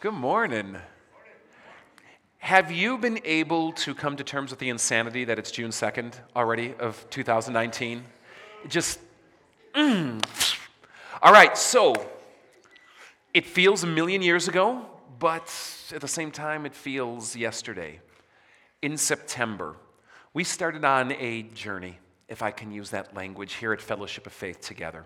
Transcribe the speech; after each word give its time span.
Good 0.00 0.14
morning. 0.14 0.78
Have 2.38 2.72
you 2.72 2.96
been 2.96 3.20
able 3.22 3.72
to 3.72 3.94
come 3.94 4.16
to 4.16 4.24
terms 4.24 4.50
with 4.50 4.58
the 4.58 4.70
insanity 4.70 5.26
that 5.26 5.38
it's 5.38 5.50
June 5.50 5.72
2nd 5.72 6.14
already 6.34 6.72
of 6.78 7.04
2019? 7.10 8.04
Just, 8.66 8.98
mm. 9.74 10.24
All 11.20 11.34
right, 11.34 11.54
so 11.54 11.92
it 13.34 13.44
feels 13.44 13.84
a 13.84 13.86
million 13.86 14.22
years 14.22 14.48
ago, 14.48 14.86
but 15.18 15.54
at 15.94 16.00
the 16.00 16.08
same 16.08 16.30
time, 16.30 16.64
it 16.64 16.74
feels 16.74 17.36
yesterday. 17.36 18.00
In 18.80 18.96
September, 18.96 19.76
we 20.32 20.44
started 20.44 20.82
on 20.82 21.12
a 21.12 21.42
journey, 21.42 21.98
if 22.26 22.40
I 22.40 22.52
can 22.52 22.72
use 22.72 22.88
that 22.88 23.14
language, 23.14 23.52
here 23.56 23.74
at 23.74 23.82
Fellowship 23.82 24.26
of 24.26 24.32
Faith 24.32 24.62
together. 24.62 25.04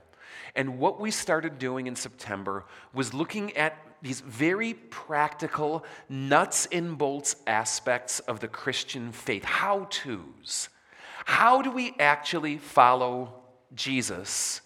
And 0.55 0.79
what 0.79 1.01
we 1.01 1.11
started 1.11 1.59
doing 1.59 1.89
in 1.89 1.97
September 1.97 2.65
was 2.93 3.13
looking 3.13 3.57
at 3.57 3.77
these 4.05 4.21
very 4.21 4.75
practical, 4.75 5.85
nuts 6.09 6.69
and 6.71 6.97
bolts 6.97 7.35
aspects 7.47 8.21
of 8.21 8.39
the 8.39 8.47
Christian 8.47 9.11
faith, 9.11 9.45
how 9.45 9.89
to's. 9.91 10.69
How 11.25 11.63
do 11.63 11.71
we 11.71 11.97
actually 11.99 12.59
follow 12.59 13.33
Jesus 13.75 14.61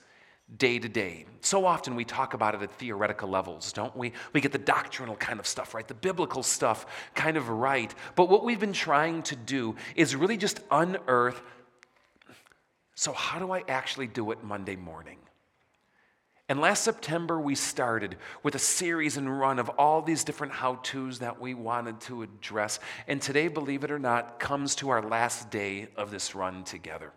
day 0.57 0.79
to 0.79 0.89
day? 0.89 1.25
So 1.41 1.65
often 1.65 1.95
we 1.95 2.05
talk 2.05 2.35
about 2.35 2.57
it 2.57 2.63
at 2.63 2.73
theoretical 2.73 3.31
levels, 3.31 3.73
don't 3.73 3.97
we? 3.97 4.13
We 4.33 4.41
get 4.41 4.53
the 4.53 4.59
doctrinal 4.59 5.17
kind 5.17 5.39
of 5.39 5.47
stuff 5.47 5.73
right, 5.73 5.87
the 5.87 5.95
biblical 5.95 6.43
stuff 6.43 6.85
kind 7.15 7.37
of 7.37 7.49
right. 7.49 7.95
But 8.17 8.29
what 8.29 8.45
we've 8.45 8.61
been 8.61 8.73
trying 8.73 9.23
to 9.23 9.37
do 9.37 9.77
is 9.95 10.15
really 10.15 10.37
just 10.37 10.61
unearth 10.71 11.41
so, 12.99 13.13
how 13.13 13.39
do 13.39 13.53
I 13.53 13.63
actually 13.69 14.09
do 14.09 14.33
it 14.33 14.43
Monday 14.43 14.75
morning? 14.75 15.19
And 16.49 16.61
last 16.61 16.83
September, 16.83 17.39
we 17.39 17.55
started 17.55 18.17
with 18.43 18.55
a 18.55 18.59
series 18.59 19.19
and 19.19 19.39
run 19.39 19.59
of 19.59 19.69
all 19.71 20.01
these 20.01 20.25
different 20.25 20.55
how 20.55 20.77
to's 20.77 21.19
that 21.19 21.39
we 21.39 21.53
wanted 21.53 22.01
to 22.03 22.23
address. 22.23 22.81
And 23.07 23.21
today, 23.21 23.49
believe 23.49 23.85
it 23.85 23.91
or 23.91 23.99
not, 23.99 24.41
comes 24.41 24.75
to 24.77 24.89
our 24.89 25.03
last 25.03 25.51
day 25.51 25.89
of 25.97 26.11
this 26.11 26.35
run 26.35 26.65
together. 26.65 27.13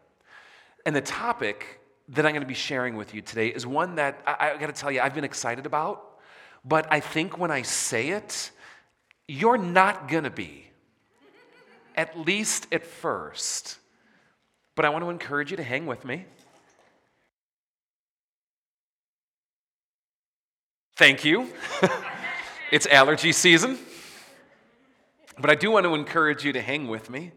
And 0.85 0.93
the 0.93 1.01
topic 1.01 1.79
that 2.09 2.25
I'm 2.25 2.33
going 2.33 2.41
to 2.41 2.47
be 2.47 2.53
sharing 2.53 2.97
with 2.97 3.13
you 3.15 3.21
today 3.21 3.47
is 3.47 3.65
one 3.65 3.95
that 3.95 4.21
I, 4.27 4.51
I 4.51 4.57
got 4.57 4.67
to 4.67 4.73
tell 4.73 4.91
you, 4.91 4.99
I've 4.99 5.15
been 5.15 5.23
excited 5.23 5.65
about. 5.65 6.19
But 6.65 6.91
I 6.91 6.99
think 6.99 7.37
when 7.37 7.51
I 7.51 7.61
say 7.61 8.09
it, 8.09 8.51
you're 9.29 9.57
not 9.57 10.09
going 10.09 10.25
to 10.25 10.29
be, 10.29 10.65
at 11.95 12.19
least 12.19 12.67
at 12.73 12.85
first. 12.85 13.79
But 14.75 14.83
I 14.83 14.89
want 14.89 15.05
to 15.05 15.09
encourage 15.09 15.51
you 15.51 15.57
to 15.57 15.63
hang 15.63 15.85
with 15.85 16.03
me. 16.03 16.25
Thank 21.01 21.25
you. 21.25 21.49
it's 22.71 22.85
allergy 22.85 23.31
season. 23.31 23.79
But 25.39 25.49
I 25.49 25.55
do 25.55 25.71
want 25.71 25.87
to 25.87 25.95
encourage 25.95 26.45
you 26.45 26.53
to 26.53 26.61
hang 26.61 26.87
with 26.87 27.09
me 27.09 27.31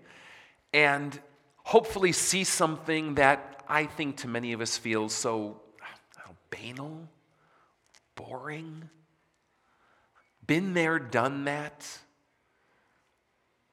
and 0.74 1.18
hopefully 1.62 2.12
see 2.12 2.44
something 2.44 3.14
that 3.14 3.64
I 3.66 3.86
think 3.86 4.18
to 4.18 4.28
many 4.28 4.52
of 4.52 4.60
us 4.60 4.76
feels 4.76 5.14
so 5.14 5.62
know, 6.18 6.34
banal, 6.50 7.08
boring. 8.16 8.90
Been 10.46 10.74
there, 10.74 10.98
done 10.98 11.46
that. 11.46 11.88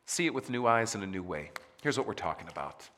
See 0.05 0.25
it 0.25 0.33
with 0.33 0.49
new 0.49 0.65
eyes 0.67 0.95
in 0.95 1.03
a 1.03 1.07
new 1.07 1.21
way. 1.21 1.51
Here's 1.83 1.97
what 1.97 2.07
we're 2.07 2.13
talking 2.13 2.47
about 2.47 2.89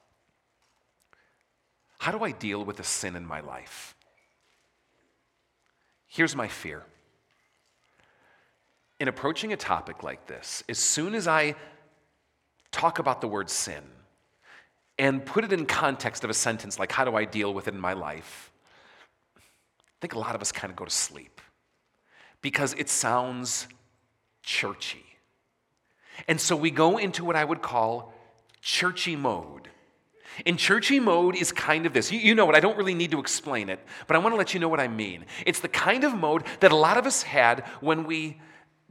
How 1.98 2.12
do 2.12 2.24
I 2.24 2.30
deal 2.30 2.64
with 2.64 2.80
a 2.80 2.84
sin 2.84 3.16
in 3.16 3.26
my 3.26 3.40
life? 3.40 3.96
Here's 6.14 6.36
my 6.36 6.48
fear. 6.48 6.84
In 9.04 9.10
approaching 9.10 9.52
a 9.52 9.58
topic 9.58 10.02
like 10.02 10.28
this, 10.28 10.64
as 10.70 10.80
soon 10.80 11.14
as 11.14 11.28
I 11.28 11.56
talk 12.72 13.00
about 13.00 13.20
the 13.20 13.28
word 13.28 13.50
sin 13.50 13.84
and 14.98 15.26
put 15.26 15.44
it 15.44 15.52
in 15.52 15.66
context 15.66 16.24
of 16.24 16.30
a 16.30 16.34
sentence 16.34 16.80
like, 16.80 16.90
how 16.90 17.04
do 17.04 17.14
I 17.14 17.26
deal 17.26 17.54
with 17.54 17.68
it 17.68 17.74
in 17.74 17.82
my 17.82 17.92
life? 17.92 18.50
I 19.36 19.42
think 20.00 20.14
a 20.14 20.20
lot 20.20 20.36
of 20.36 20.42
us 20.42 20.54
kind 20.54 20.72
of 20.72 20.78
go 20.78 20.86
to 20.86 20.90
sleep 20.90 21.42
because 22.42 22.74
it 22.76 22.88
sounds 22.88 23.68
churchy. 24.42 25.04
And 26.30 26.40
so 26.40 26.56
we 26.56 26.72
go 26.72 26.98
into 26.98 27.26
what 27.26 27.36
I 27.36 27.44
would 27.44 27.62
call 27.62 28.14
churchy 28.62 29.18
mode. 29.18 29.68
In 30.46 30.56
churchy 30.56 31.02
mode 31.02 31.36
is 31.36 31.52
kind 31.52 31.86
of 31.86 31.92
this. 31.92 32.10
You, 32.10 32.20
you 32.20 32.36
know 32.36 32.46
what, 32.46 32.56
I 32.56 32.62
don't 32.62 32.78
really 32.78 32.96
need 32.96 33.12
to 33.12 33.20
explain 33.20 33.68
it, 33.68 33.86
but 34.08 34.16
I 34.16 34.20
want 34.20 34.32
to 34.32 34.38
let 34.38 34.54
you 34.54 34.62
know 34.62 34.70
what 34.70 34.80
I 34.80 34.88
mean. 34.88 35.26
It's 35.46 35.60
the 35.60 35.68
kind 35.68 36.06
of 36.06 36.16
mode 36.16 36.46
that 36.62 36.72
a 36.72 36.78
lot 36.78 36.96
of 36.96 37.06
us 37.06 37.24
had 37.24 37.66
when 37.82 38.06
we 38.06 38.40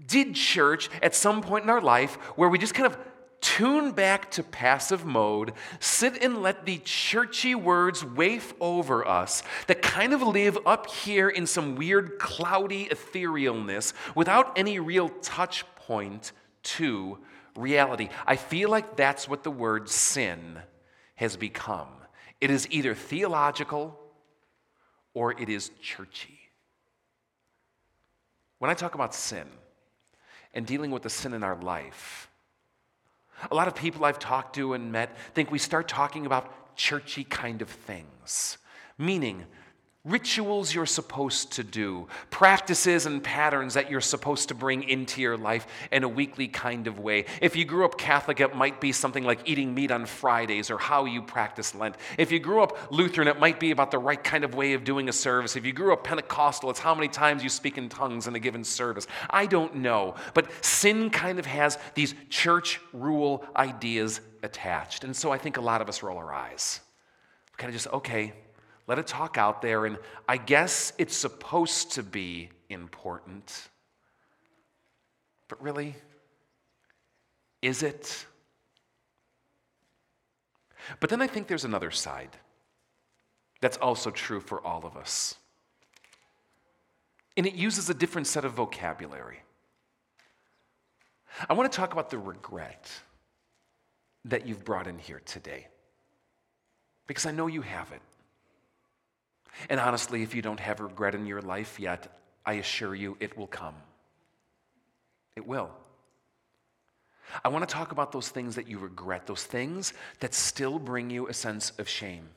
did 0.06 0.34
church 0.34 0.90
at 1.02 1.14
some 1.14 1.42
point 1.42 1.64
in 1.64 1.70
our 1.70 1.80
life 1.80 2.14
where 2.36 2.48
we 2.48 2.58
just 2.58 2.74
kind 2.74 2.86
of 2.86 2.96
tune 3.42 3.90
back 3.90 4.30
to 4.30 4.42
passive 4.42 5.04
mode, 5.04 5.52
sit 5.80 6.22
and 6.22 6.42
let 6.42 6.64
the 6.64 6.78
churchy 6.78 7.54
words 7.54 8.04
waft 8.04 8.54
over 8.60 9.06
us 9.06 9.42
that 9.66 9.82
kind 9.82 10.12
of 10.14 10.22
live 10.22 10.56
up 10.64 10.88
here 10.88 11.28
in 11.28 11.46
some 11.46 11.74
weird, 11.74 12.18
cloudy 12.18 12.86
etherealness 12.86 13.92
without 14.14 14.56
any 14.56 14.78
real 14.78 15.08
touch 15.20 15.64
point 15.74 16.32
to 16.62 17.19
reality. 17.56 18.08
I 18.26 18.36
feel 18.36 18.70
like 18.70 18.96
that's 18.96 19.28
what 19.28 19.42
the 19.42 19.50
word 19.50 19.88
sin 19.88 20.58
has 21.16 21.36
become. 21.36 21.88
It 22.40 22.50
is 22.50 22.66
either 22.70 22.94
theological 22.94 23.98
or 25.14 25.38
it 25.38 25.48
is 25.48 25.70
churchy. 25.82 26.38
When 28.60 28.70
I 28.70 28.74
talk 28.74 28.94
about 28.94 29.14
sin 29.14 29.46
and 30.54 30.66
dealing 30.66 30.90
with 30.90 31.02
the 31.02 31.10
sin 31.10 31.32
in 31.32 31.42
our 31.42 31.56
life, 31.56 32.30
a 33.50 33.54
lot 33.54 33.68
of 33.68 33.74
people 33.74 34.04
I've 34.04 34.18
talked 34.18 34.54
to 34.56 34.74
and 34.74 34.92
met 34.92 35.16
think 35.34 35.50
we 35.50 35.58
start 35.58 35.88
talking 35.88 36.26
about 36.26 36.76
churchy 36.76 37.24
kind 37.24 37.62
of 37.62 37.68
things, 37.68 38.58
meaning 38.98 39.44
rituals 40.04 40.74
you're 40.74 40.84
supposed 40.84 41.52
to 41.52 41.62
do, 41.62 42.08
practices 42.30 43.06
and 43.06 43.22
patterns 43.22 43.74
that 43.74 43.88
you're 43.88 44.00
supposed 44.00 44.48
to 44.48 44.54
bring 44.54 44.82
into 44.82 45.20
your 45.20 45.36
life 45.36 45.64
in 45.92 46.02
a 46.02 46.08
weekly 46.08 46.48
kind 46.48 46.88
of 46.88 46.98
way. 46.98 47.24
If 47.40 47.54
you 47.54 47.64
grew 47.64 47.84
up 47.84 47.96
Catholic, 47.96 48.40
it 48.40 48.56
might 48.56 48.80
be 48.80 48.90
something 48.90 49.22
like 49.22 49.48
eating 49.48 49.74
meat 49.74 49.92
on 49.92 50.06
Fridays 50.06 50.72
or 50.72 50.78
how 50.78 51.04
you 51.04 51.22
practice 51.22 51.72
Lent. 51.72 51.94
If 52.18 52.32
you 52.32 52.40
grew 52.40 52.64
up 52.64 52.90
Lutheran, 52.90 53.28
it 53.28 53.38
might 53.38 53.60
be 53.60 53.70
about 53.70 53.92
the 53.92 53.98
right 53.98 54.22
kind 54.22 54.42
of 54.42 54.56
way 54.56 54.72
of 54.72 54.82
doing 54.82 55.08
a 55.08 55.12
service. 55.12 55.54
If 55.54 55.64
you 55.64 55.72
grew 55.72 55.92
up 55.92 56.02
Pentecostal, 56.02 56.70
it's 56.70 56.80
how 56.80 56.96
many 56.96 57.06
times 57.06 57.44
you 57.44 57.48
speak 57.48 57.78
in 57.78 57.88
tongues 57.88 58.26
in 58.26 58.34
a 58.34 58.40
given 58.40 58.64
service. 58.64 59.06
I 59.30 59.46
don't 59.46 59.76
know. 59.76 60.16
But 60.34 60.50
sin 60.64 61.10
kind 61.10 61.38
of 61.38 61.46
has 61.46 61.78
these 61.94 62.16
church 62.28 62.80
rule 62.92 63.44
ideas 63.54 64.20
attached. 64.42 65.04
And 65.04 65.14
so 65.14 65.30
I 65.30 65.38
think 65.38 65.58
a 65.58 65.60
lot 65.60 65.80
of 65.80 65.88
us 65.88 66.02
roll 66.02 66.19
our 66.19 66.32
eyes. 66.32 66.80
Kind 67.56 67.69
of 67.69 67.74
just, 67.74 67.86
okay, 67.86 68.32
let 68.92 68.98
it 68.98 69.06
talk 69.06 69.38
out 69.38 69.62
there, 69.62 69.86
and 69.86 69.97
I 70.28 70.36
guess 70.36 70.92
it's 70.98 71.16
supposed 71.16 71.92
to 71.92 72.03
be 72.03 72.50
important. 72.69 73.70
But 75.48 75.62
really, 75.62 75.97
is 77.62 77.82
it? 77.82 78.26
But 81.00 81.08
then 81.08 81.22
I 81.22 81.26
think 81.26 81.47
there's 81.47 81.64
another 81.64 81.91
side 81.91 82.36
that's 83.62 83.78
also 83.78 84.10
true 84.10 84.41
for 84.41 84.60
all 84.60 84.84
of 84.84 84.94
us. 84.94 85.36
And 87.38 87.47
it 87.47 87.54
uses 87.54 87.88
a 87.88 87.94
different 87.94 88.26
set 88.26 88.44
of 88.44 88.52
vocabulary. 88.52 89.41
I 91.48 91.54
want 91.54 91.72
to 91.72 91.75
talk 91.75 91.94
about 91.94 92.10
the 92.10 92.19
regret 92.19 92.91
that 94.26 94.47
you've 94.47 94.66
brought 94.66 94.87
in 94.87 94.99
here 94.99 95.22
today. 95.25 95.69
Because 97.06 97.25
I 97.25 97.31
know 97.31 97.46
you 97.46 97.62
have 97.62 97.90
it. 97.93 98.02
And 99.69 99.78
honestly, 99.78 100.22
if 100.22 100.34
you 100.34 100.43
don't 100.43 100.60
have 100.60 100.81
regret 100.81 101.14
in 101.14 101.26
your 101.26 101.43
life 101.43 101.78
yet, 101.78 102.19
I 102.44 102.54
assure 102.54 102.94
you 102.94 103.16
it 103.20 103.37
will 103.37 103.46
come. 103.46 103.75
It 105.37 105.46
will. 105.46 105.70
I 107.44 107.49
want 107.49 107.66
to 107.66 107.72
talk 107.72 107.93
about 107.93 108.12
those 108.12 108.28
things 108.28 108.56
that 108.56 108.69
you 108.69 108.78
regret, 108.78 109.26
those 109.26 109.44
things 109.44 109.94
that 110.20 110.34
still 110.34 110.78
bring 110.78 111.10
you 111.10 111.28
a 111.28 111.32
sense 111.32 111.72
of 111.78 111.88
shame 111.88 112.28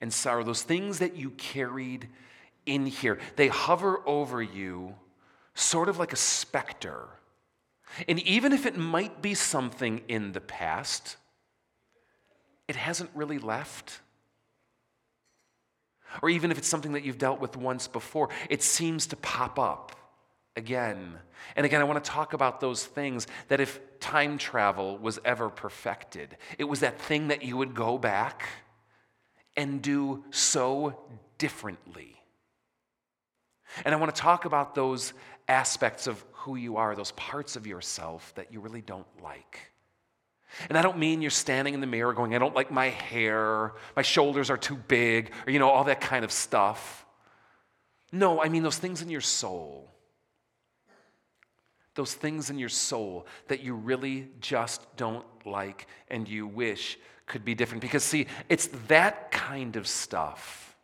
and 0.00 0.12
sorrow, 0.12 0.42
those 0.42 0.62
things 0.62 0.98
that 0.98 1.16
you 1.16 1.30
carried 1.30 2.08
in 2.66 2.86
here. 2.86 3.18
They 3.36 3.48
hover 3.48 4.00
over 4.04 4.42
you 4.42 4.94
sort 5.54 5.88
of 5.88 5.98
like 5.98 6.12
a 6.12 6.16
specter. 6.16 7.04
And 8.08 8.18
even 8.20 8.52
if 8.52 8.66
it 8.66 8.76
might 8.76 9.22
be 9.22 9.34
something 9.34 10.02
in 10.08 10.32
the 10.32 10.40
past, 10.40 11.16
it 12.66 12.76
hasn't 12.76 13.10
really 13.14 13.38
left 13.38 14.00
or 16.20 16.28
even 16.28 16.50
if 16.50 16.58
it's 16.58 16.68
something 16.68 16.92
that 16.92 17.04
you've 17.04 17.18
dealt 17.18 17.40
with 17.40 17.56
once 17.56 17.88
before, 17.88 18.28
it 18.50 18.62
seems 18.62 19.06
to 19.08 19.16
pop 19.16 19.58
up 19.58 19.96
again. 20.56 21.18
And 21.56 21.66
again, 21.66 21.80
I 21.80 21.84
want 21.84 22.02
to 22.02 22.10
talk 22.10 22.34
about 22.34 22.60
those 22.60 22.84
things 22.84 23.26
that 23.48 23.60
if 23.60 23.80
time 24.00 24.38
travel 24.38 24.98
was 24.98 25.18
ever 25.24 25.48
perfected, 25.48 26.36
it 26.58 26.64
was 26.64 26.80
that 26.80 27.00
thing 27.00 27.28
that 27.28 27.42
you 27.42 27.56
would 27.56 27.74
go 27.74 27.98
back 27.98 28.44
and 29.56 29.82
do 29.82 30.24
so 30.30 30.98
differently. 31.38 32.16
And 33.84 33.94
I 33.94 33.98
want 33.98 34.14
to 34.14 34.20
talk 34.20 34.44
about 34.44 34.74
those 34.74 35.14
aspects 35.48 36.06
of 36.06 36.22
who 36.32 36.56
you 36.56 36.76
are, 36.76 36.94
those 36.94 37.12
parts 37.12 37.56
of 37.56 37.66
yourself 37.66 38.32
that 38.36 38.52
you 38.52 38.60
really 38.60 38.82
don't 38.82 39.06
like. 39.22 39.71
And 40.68 40.76
I 40.76 40.82
don't 40.82 40.98
mean 40.98 41.22
you're 41.22 41.30
standing 41.30 41.74
in 41.74 41.80
the 41.80 41.86
mirror 41.86 42.12
going, 42.12 42.34
I 42.34 42.38
don't 42.38 42.54
like 42.54 42.70
my 42.70 42.88
hair, 42.88 43.72
my 43.96 44.02
shoulders 44.02 44.50
are 44.50 44.56
too 44.56 44.76
big, 44.76 45.32
or, 45.46 45.52
you 45.52 45.58
know, 45.58 45.68
all 45.68 45.84
that 45.84 46.00
kind 46.00 46.24
of 46.24 46.32
stuff. 46.32 47.04
No, 48.12 48.42
I 48.42 48.48
mean 48.48 48.62
those 48.62 48.78
things 48.78 49.02
in 49.02 49.08
your 49.08 49.20
soul. 49.20 49.90
Those 51.94 52.14
things 52.14 52.50
in 52.50 52.58
your 52.58 52.68
soul 52.68 53.26
that 53.48 53.60
you 53.60 53.74
really 53.74 54.28
just 54.40 54.96
don't 54.96 55.26
like 55.44 55.86
and 56.08 56.28
you 56.28 56.46
wish 56.46 56.98
could 57.26 57.44
be 57.44 57.54
different. 57.54 57.82
Because, 57.82 58.04
see, 58.04 58.26
it's 58.48 58.68
that 58.88 59.30
kind 59.30 59.76
of 59.76 59.86
stuff 59.86 60.76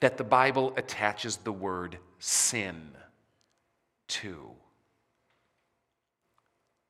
that 0.00 0.16
the 0.16 0.24
Bible 0.24 0.74
attaches 0.76 1.36
the 1.38 1.52
word 1.52 1.98
sin 2.18 2.90
to. 4.08 4.50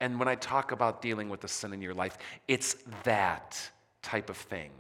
And 0.05 0.19
when 0.19 0.29
I 0.29 0.35
talk 0.35 0.71
about 0.71 1.01
dealing 1.01 1.31
with 1.31 1.41
the 1.41 1.49
sin 1.49 1.73
in 1.73 1.81
your 1.81 1.95
life, 1.95 2.19
it's 2.47 2.77
that 3.05 3.59
type 4.03 4.29
of 4.29 4.37
thing 4.37 4.71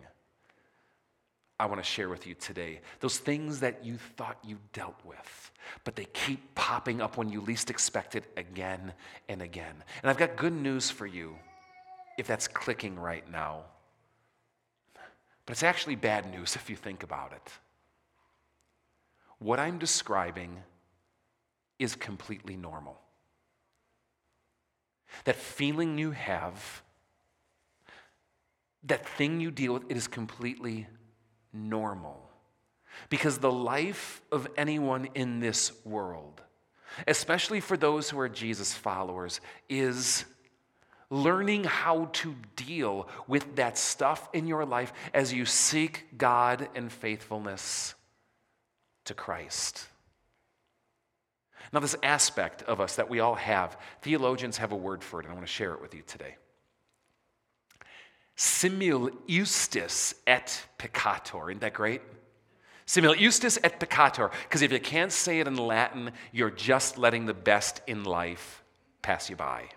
I 1.58 1.64
want 1.64 1.82
to 1.82 1.90
share 1.90 2.10
with 2.10 2.26
you 2.26 2.34
today. 2.34 2.82
Those 3.00 3.16
things 3.16 3.60
that 3.60 3.82
you 3.82 3.96
thought 4.18 4.36
you 4.44 4.58
dealt 4.74 5.00
with, 5.02 5.50
but 5.82 5.96
they 5.96 6.04
keep 6.04 6.54
popping 6.54 7.00
up 7.00 7.16
when 7.16 7.30
you 7.30 7.40
least 7.40 7.70
expect 7.70 8.16
it 8.16 8.24
again 8.36 8.92
and 9.26 9.40
again. 9.40 9.74
And 10.02 10.10
I've 10.10 10.18
got 10.18 10.36
good 10.36 10.52
news 10.52 10.90
for 10.90 11.06
you 11.06 11.36
if 12.18 12.26
that's 12.26 12.46
clicking 12.46 12.98
right 12.98 13.24
now. 13.32 13.62
But 15.46 15.52
it's 15.52 15.62
actually 15.62 15.96
bad 15.96 16.30
news 16.30 16.54
if 16.54 16.68
you 16.68 16.76
think 16.76 17.02
about 17.02 17.32
it. 17.32 17.50
What 19.38 19.58
I'm 19.58 19.78
describing 19.78 20.62
is 21.78 21.94
completely 21.94 22.58
normal. 22.58 23.00
That 25.24 25.36
feeling 25.36 25.98
you 25.98 26.10
have, 26.10 26.82
that 28.84 29.06
thing 29.06 29.40
you 29.40 29.50
deal 29.50 29.74
with, 29.74 29.90
it 29.90 29.96
is 29.96 30.08
completely 30.08 30.86
normal. 31.52 32.20
Because 33.08 33.38
the 33.38 33.52
life 33.52 34.20
of 34.30 34.46
anyone 34.56 35.08
in 35.14 35.40
this 35.40 35.72
world, 35.84 36.42
especially 37.06 37.60
for 37.60 37.76
those 37.76 38.10
who 38.10 38.18
are 38.20 38.28
Jesus 38.28 38.72
followers, 38.72 39.40
is 39.68 40.24
learning 41.10 41.64
how 41.64 42.06
to 42.12 42.34
deal 42.56 43.08
with 43.26 43.56
that 43.56 43.78
stuff 43.78 44.28
in 44.32 44.46
your 44.46 44.64
life 44.64 44.92
as 45.12 45.32
you 45.32 45.44
seek 45.44 46.06
God 46.18 46.68
and 46.74 46.90
faithfulness 46.90 47.94
to 49.04 49.14
Christ. 49.14 49.86
Now, 51.72 51.80
this 51.80 51.96
aspect 52.02 52.62
of 52.62 52.80
us 52.80 52.96
that 52.96 53.08
we 53.08 53.20
all 53.20 53.34
have, 53.34 53.78
theologians 54.02 54.58
have 54.58 54.72
a 54.72 54.76
word 54.76 55.02
for 55.02 55.20
it, 55.20 55.24
and 55.24 55.32
I 55.32 55.34
want 55.34 55.46
to 55.46 55.52
share 55.52 55.72
it 55.72 55.80
with 55.80 55.94
you 55.94 56.02
today. 56.06 56.36
Simul 58.36 59.10
justus 59.28 60.14
et 60.26 60.66
peccator. 60.78 61.50
Isn't 61.50 61.60
that 61.60 61.74
great? 61.74 62.02
Simul 62.86 63.14
justus 63.14 63.58
et 63.62 63.80
peccator. 63.80 64.30
Because 64.42 64.62
if 64.62 64.72
you 64.72 64.80
can't 64.80 65.12
say 65.12 65.40
it 65.40 65.46
in 65.46 65.56
Latin, 65.56 66.12
you're 66.32 66.50
just 66.50 66.98
letting 66.98 67.26
the 67.26 67.34
best 67.34 67.80
in 67.86 68.04
life 68.04 68.62
pass 69.02 69.30
you 69.30 69.36
by. 69.36 69.68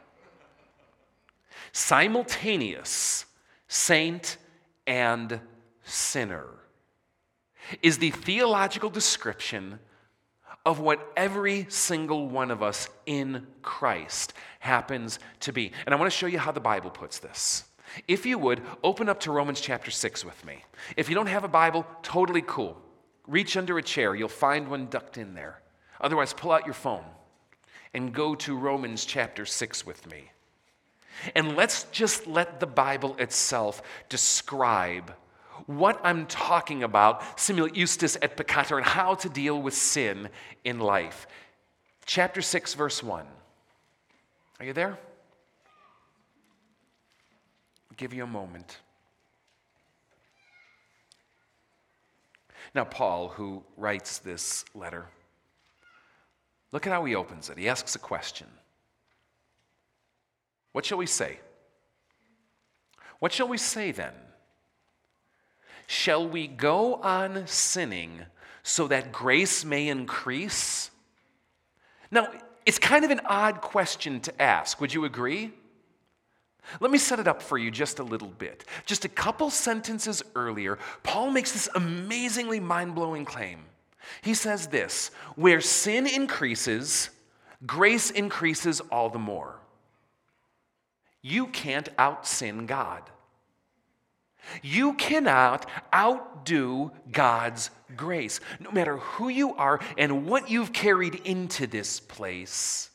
Simultaneous 1.72 3.26
saint 3.68 4.38
and 4.86 5.40
sinner 5.84 6.48
is 7.82 7.98
the 7.98 8.12
theological 8.12 8.90
description 8.90 9.80
of 10.68 10.82
what 10.82 11.14
every 11.16 11.66
single 11.70 12.28
one 12.28 12.52
of 12.52 12.62
us 12.62 12.90
in 13.06 13.48
Christ 13.62 14.34
happens 14.60 15.18
to 15.40 15.54
be. 15.54 15.72
And 15.86 15.96
I 15.96 15.98
want 15.98 16.12
to 16.12 16.18
show 16.18 16.28
you 16.28 16.40
how 16.40 16.52
the 16.52 16.60
Bible 16.60 16.90
puts 16.90 17.20
this. 17.20 17.64
If 18.06 18.26
you 18.26 18.38
would, 18.38 18.62
open 18.84 19.08
up 19.08 19.22
to 19.22 19.32
Romans 19.32 19.62
chapter 19.62 19.92
6 19.92 20.26
with 20.26 20.46
me. 20.46 20.66
If 20.98 21.08
you 21.08 21.16
don't 21.16 21.28
have 21.28 21.46
a 21.46 21.48
Bible, 21.48 21.88
totally 22.04 22.44
cool. 22.46 22.76
Reach 23.28 23.56
under 23.56 23.78
a 23.78 23.82
chair, 23.82 24.14
you'll 24.14 24.28
find 24.28 24.68
one 24.68 24.88
ducked 24.88 25.18
in 25.18 25.36
there. 25.36 25.62
Otherwise, 26.02 26.34
pull 26.34 26.52
out 26.52 26.66
your 26.66 26.74
phone 26.74 27.06
and 27.94 28.14
go 28.14 28.36
to 28.36 28.58
Romans 28.58 29.06
chapter 29.06 29.46
6 29.46 29.86
with 29.86 30.06
me. 30.12 30.32
And 31.34 31.56
let's 31.56 31.84
just 31.94 32.28
let 32.28 32.60
the 32.60 32.68
Bible 32.68 33.16
itself 33.20 33.82
describe 34.10 35.14
what 35.68 36.00
I'm 36.04 36.26
talking 36.26 36.82
about, 36.82 37.40
simul 37.40 37.68
justus 37.68 38.18
et 38.22 38.36
peccator, 38.36 38.78
and 38.78 38.86
how 38.86 39.14
to 39.16 39.30
deal 39.30 39.62
with 39.62 39.76
sin 39.76 40.30
in 40.64 40.80
life. 40.80 41.28
Chapter 42.06 42.42
6, 42.42 42.74
verse 42.74 43.04
1. 43.04 43.28
Are 44.60 44.66
you 44.66 44.74
there? 44.74 44.98
I'll 47.92 47.98
give 47.98 48.14
you 48.14 48.24
a 48.24 48.28
moment. 48.28 48.80
Now, 52.74 52.86
Paul, 52.86 53.30
who 53.30 53.64
writes 53.76 54.20
this 54.20 54.64
letter, 54.74 55.08
look 56.72 56.88
at 56.88 56.94
how 56.94 57.04
he 57.06 57.14
opens 57.16 57.50
it. 57.50 57.58
He 57.58 57.68
asks 57.68 57.96
a 57.96 58.00
question 58.00 58.48
What 60.72 60.86
shall 60.86 60.98
we 60.98 61.08
say? 61.08 61.40
What 63.20 63.34
shall 63.34 63.48
we 63.48 63.58
say 63.58 63.92
then? 63.92 64.14
Shall 65.88 66.28
we 66.28 66.48
go 66.48 66.96
on 66.96 67.48
sinning 67.48 68.26
so 68.62 68.88
that 68.88 69.12
grace 69.12 69.66
may 69.66 69.88
increase? 69.88 70.92
Now, 72.12 72.30
it's 72.66 72.78
kind 72.78 73.06
of 73.06 73.12
an 73.12 73.22
odd 73.26 73.62
question 73.62 74.20
to 74.22 74.42
ask. 74.42 74.80
Would 74.82 74.94
you 74.94 75.06
agree? 75.06 75.54
Let 76.82 76.92
me 76.92 76.98
set 76.98 77.20
it 77.20 77.28
up 77.28 77.42
for 77.42 77.58
you 77.58 77.72
just 77.72 78.00
a 78.00 78.04
little 78.04 78.28
bit. 78.28 78.66
Just 78.86 79.06
a 79.06 79.10
couple 79.10 79.50
sentences 79.50 80.22
earlier, 80.36 80.78
Paul 81.04 81.32
makes 81.32 81.54
this 81.54 81.70
amazingly 81.74 82.60
mind 82.60 82.94
blowing 82.94 83.24
claim. 83.24 83.60
He 84.22 84.34
says 84.34 84.68
this 84.68 85.12
where 85.36 85.62
sin 85.62 86.06
increases, 86.06 87.10
grace 87.66 88.12
increases 88.12 88.82
all 88.92 89.10
the 89.10 89.20
more. 89.20 89.56
You 91.22 91.48
can't 91.48 91.90
out 91.98 92.28
sin 92.28 92.66
God. 92.66 93.04
You 94.62 94.94
cannot 94.94 95.70
outdo 95.94 96.92
God's 97.12 97.70
grace. 97.96 98.40
No 98.60 98.72
matter 98.72 98.98
who 98.98 99.30
you 99.30 99.54
are 99.56 99.80
and 99.98 100.26
what 100.28 100.50
you've 100.50 100.74
carried 100.74 101.16
into 101.16 101.68
this 101.68 102.00
place, 102.00 102.90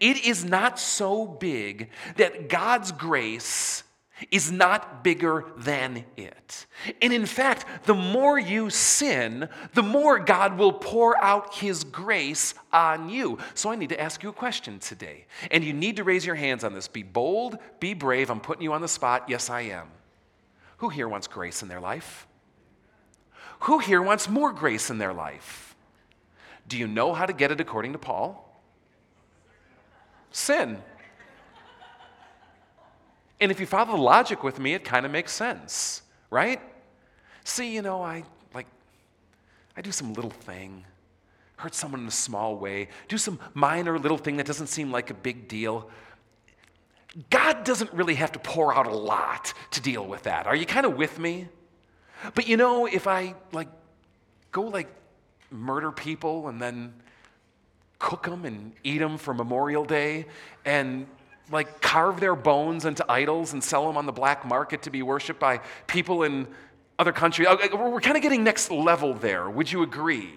it 0.00 0.24
is 0.24 0.44
not 0.44 0.78
so 0.78 1.26
big 1.26 1.90
that 2.16 2.48
God's 2.48 2.92
grace 2.92 3.82
is 4.30 4.52
not 4.52 5.02
bigger 5.02 5.44
than 5.56 6.04
it. 6.16 6.66
And 7.00 7.12
in 7.12 7.26
fact, 7.26 7.66
the 7.86 7.94
more 7.94 8.38
you 8.38 8.70
sin, 8.70 9.48
the 9.74 9.82
more 9.82 10.20
God 10.20 10.58
will 10.58 10.72
pour 10.72 11.22
out 11.22 11.54
His 11.56 11.82
grace 11.82 12.54
on 12.72 13.08
you. 13.08 13.38
So 13.54 13.70
I 13.70 13.76
need 13.76 13.88
to 13.88 14.00
ask 14.00 14.22
you 14.22 14.28
a 14.28 14.34
question 14.34 14.78
today. 14.78 15.26
And 15.50 15.64
you 15.64 15.72
need 15.72 15.96
to 15.96 16.04
raise 16.04 16.24
your 16.24 16.36
hands 16.36 16.62
on 16.62 16.72
this. 16.72 16.86
Be 16.86 17.02
bold, 17.02 17.58
be 17.80 17.94
brave. 17.94 18.30
I'm 18.30 18.40
putting 18.40 18.62
you 18.62 18.72
on 18.72 18.82
the 18.82 18.88
spot. 18.88 19.24
Yes, 19.28 19.50
I 19.50 19.62
am. 19.62 19.88
Who 20.82 20.88
here 20.88 21.08
wants 21.08 21.28
grace 21.28 21.62
in 21.62 21.68
their 21.68 21.78
life? 21.78 22.26
Who 23.60 23.78
here 23.78 24.02
wants 24.02 24.28
more 24.28 24.52
grace 24.52 24.90
in 24.90 24.98
their 24.98 25.12
life? 25.12 25.76
Do 26.66 26.76
you 26.76 26.88
know 26.88 27.14
how 27.14 27.24
to 27.24 27.32
get 27.32 27.52
it 27.52 27.60
according 27.60 27.92
to 27.92 27.98
Paul? 27.98 28.60
Sin. 30.32 30.82
And 33.40 33.52
if 33.52 33.60
you 33.60 33.66
follow 33.66 33.92
the 33.92 34.02
logic 34.02 34.42
with 34.42 34.58
me, 34.58 34.74
it 34.74 34.82
kind 34.82 35.06
of 35.06 35.12
makes 35.12 35.30
sense, 35.30 36.02
right? 36.30 36.60
See, 37.44 37.72
you 37.72 37.82
know, 37.82 38.02
I 38.02 38.24
like 38.52 38.66
I 39.76 39.82
do 39.82 39.92
some 39.92 40.14
little 40.14 40.30
thing, 40.30 40.84
hurt 41.58 41.76
someone 41.76 42.00
in 42.00 42.08
a 42.08 42.10
small 42.10 42.56
way, 42.56 42.88
do 43.06 43.18
some 43.18 43.38
minor 43.54 44.00
little 44.00 44.18
thing 44.18 44.36
that 44.38 44.46
doesn't 44.46 44.66
seem 44.66 44.90
like 44.90 45.10
a 45.10 45.14
big 45.14 45.46
deal. 45.46 45.88
God 47.30 47.64
doesn't 47.64 47.92
really 47.92 48.14
have 48.14 48.32
to 48.32 48.38
pour 48.38 48.74
out 48.74 48.86
a 48.86 48.94
lot 48.94 49.52
to 49.72 49.80
deal 49.80 50.06
with 50.06 50.22
that. 50.22 50.46
Are 50.46 50.56
you 50.56 50.66
kind 50.66 50.86
of 50.86 50.96
with 50.96 51.18
me? 51.18 51.48
But 52.34 52.48
you 52.48 52.56
know, 52.56 52.86
if 52.86 53.06
I 53.06 53.34
like 53.52 53.68
go 54.50 54.62
like 54.62 54.88
murder 55.50 55.92
people 55.92 56.48
and 56.48 56.60
then 56.60 56.94
cook 57.98 58.24
them 58.24 58.44
and 58.44 58.72
eat 58.82 58.98
them 58.98 59.18
for 59.18 59.34
Memorial 59.34 59.84
Day 59.84 60.26
and 60.64 61.06
like 61.50 61.80
carve 61.80 62.18
their 62.18 62.34
bones 62.34 62.84
into 62.84 63.04
idols 63.10 63.52
and 63.52 63.62
sell 63.62 63.86
them 63.86 63.96
on 63.96 64.06
the 64.06 64.12
black 64.12 64.44
market 64.46 64.82
to 64.82 64.90
be 64.90 65.02
worshiped 65.02 65.38
by 65.38 65.58
people 65.86 66.22
in 66.22 66.46
other 66.98 67.12
countries. 67.12 67.46
Uh, 67.48 67.56
uh, 67.72 67.76
we're 67.76 68.00
kind 68.00 68.16
of 68.16 68.22
getting 68.22 68.42
next 68.42 68.70
level 68.70 69.14
there. 69.14 69.50
Would 69.50 69.70
you 69.70 69.82
agree? 69.82 70.30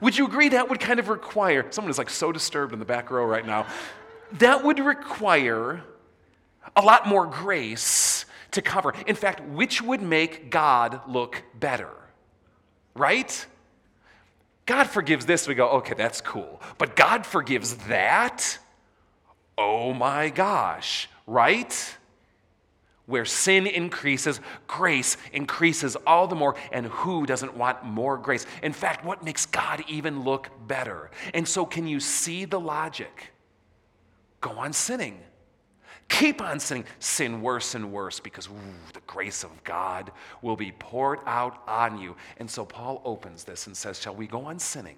Would 0.00 0.16
you 0.16 0.26
agree 0.26 0.50
that 0.50 0.68
would 0.68 0.80
kind 0.80 0.98
of 0.98 1.08
require, 1.08 1.66
someone 1.70 1.90
is 1.90 1.98
like 1.98 2.10
so 2.10 2.32
disturbed 2.32 2.72
in 2.72 2.78
the 2.78 2.84
back 2.84 3.10
row 3.10 3.24
right 3.24 3.46
now, 3.46 3.66
that 4.32 4.64
would 4.64 4.78
require 4.78 5.82
a 6.76 6.82
lot 6.82 7.06
more 7.06 7.26
grace 7.26 8.24
to 8.52 8.62
cover. 8.62 8.94
In 9.06 9.16
fact, 9.16 9.40
which 9.48 9.82
would 9.82 10.02
make 10.02 10.50
God 10.50 11.00
look 11.08 11.42
better? 11.58 11.90
Right? 12.94 13.46
God 14.66 14.84
forgives 14.84 15.26
this. 15.26 15.48
We 15.48 15.54
go, 15.54 15.68
okay, 15.70 15.94
that's 15.94 16.20
cool. 16.20 16.60
But 16.76 16.94
God 16.94 17.24
forgives 17.24 17.76
that? 17.88 18.58
Oh 19.56 19.92
my 19.92 20.28
gosh, 20.28 21.08
right? 21.26 21.96
Where 23.06 23.24
sin 23.24 23.66
increases, 23.66 24.40
grace 24.66 25.16
increases 25.32 25.96
all 26.06 26.26
the 26.26 26.36
more. 26.36 26.54
And 26.70 26.86
who 26.86 27.24
doesn't 27.24 27.56
want 27.56 27.82
more 27.82 28.18
grace? 28.18 28.44
In 28.62 28.74
fact, 28.74 29.04
what 29.04 29.24
makes 29.24 29.46
God 29.46 29.82
even 29.88 30.22
look 30.22 30.50
better? 30.66 31.10
And 31.32 31.48
so, 31.48 31.64
can 31.64 31.86
you 31.86 31.98
see 31.98 32.44
the 32.44 32.60
logic? 32.60 33.32
Go 34.42 34.50
on 34.50 34.74
sinning. 34.74 35.18
Keep 36.08 36.40
on 36.40 36.58
sinning. 36.58 36.84
Sin 36.98 37.42
worse 37.42 37.74
and 37.74 37.92
worse 37.92 38.18
because 38.18 38.48
ooh, 38.48 38.92
the 38.94 39.00
grace 39.06 39.44
of 39.44 39.62
God 39.64 40.10
will 40.40 40.56
be 40.56 40.72
poured 40.72 41.20
out 41.26 41.62
on 41.66 41.98
you. 41.98 42.16
And 42.38 42.50
so 42.50 42.64
Paul 42.64 43.02
opens 43.04 43.44
this 43.44 43.66
and 43.66 43.76
says, 43.76 44.00
Shall 44.00 44.14
we 44.14 44.26
go 44.26 44.46
on 44.46 44.58
sinning 44.58 44.96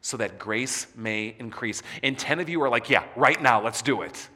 so 0.00 0.16
that 0.18 0.38
grace 0.38 0.86
may 0.94 1.34
increase? 1.38 1.82
And 2.02 2.18
10 2.18 2.40
of 2.40 2.48
you 2.48 2.62
are 2.62 2.68
like, 2.68 2.88
Yeah, 2.88 3.04
right 3.16 3.40
now, 3.40 3.62
let's 3.62 3.82
do 3.82 4.02
it. 4.02 4.28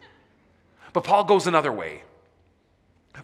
But 0.93 1.05
Paul 1.05 1.25
goes 1.25 1.47
another 1.47 1.73
way. 1.73 2.03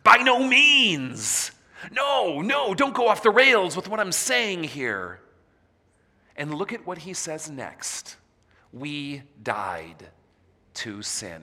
By 0.04 0.18
no 0.18 0.46
means. 0.46 1.50
No, 1.90 2.40
no, 2.40 2.74
don't 2.74 2.94
go 2.94 3.08
off 3.08 3.22
the 3.22 3.30
rails 3.30 3.76
with 3.76 3.88
what 3.88 4.00
I'm 4.00 4.12
saying 4.12 4.64
here. 4.64 5.20
And 6.36 6.54
look 6.54 6.72
at 6.72 6.86
what 6.86 6.98
he 6.98 7.12
says 7.12 7.50
next. 7.50 8.16
We 8.72 9.22
died 9.42 10.08
to 10.74 11.02
sin. 11.02 11.42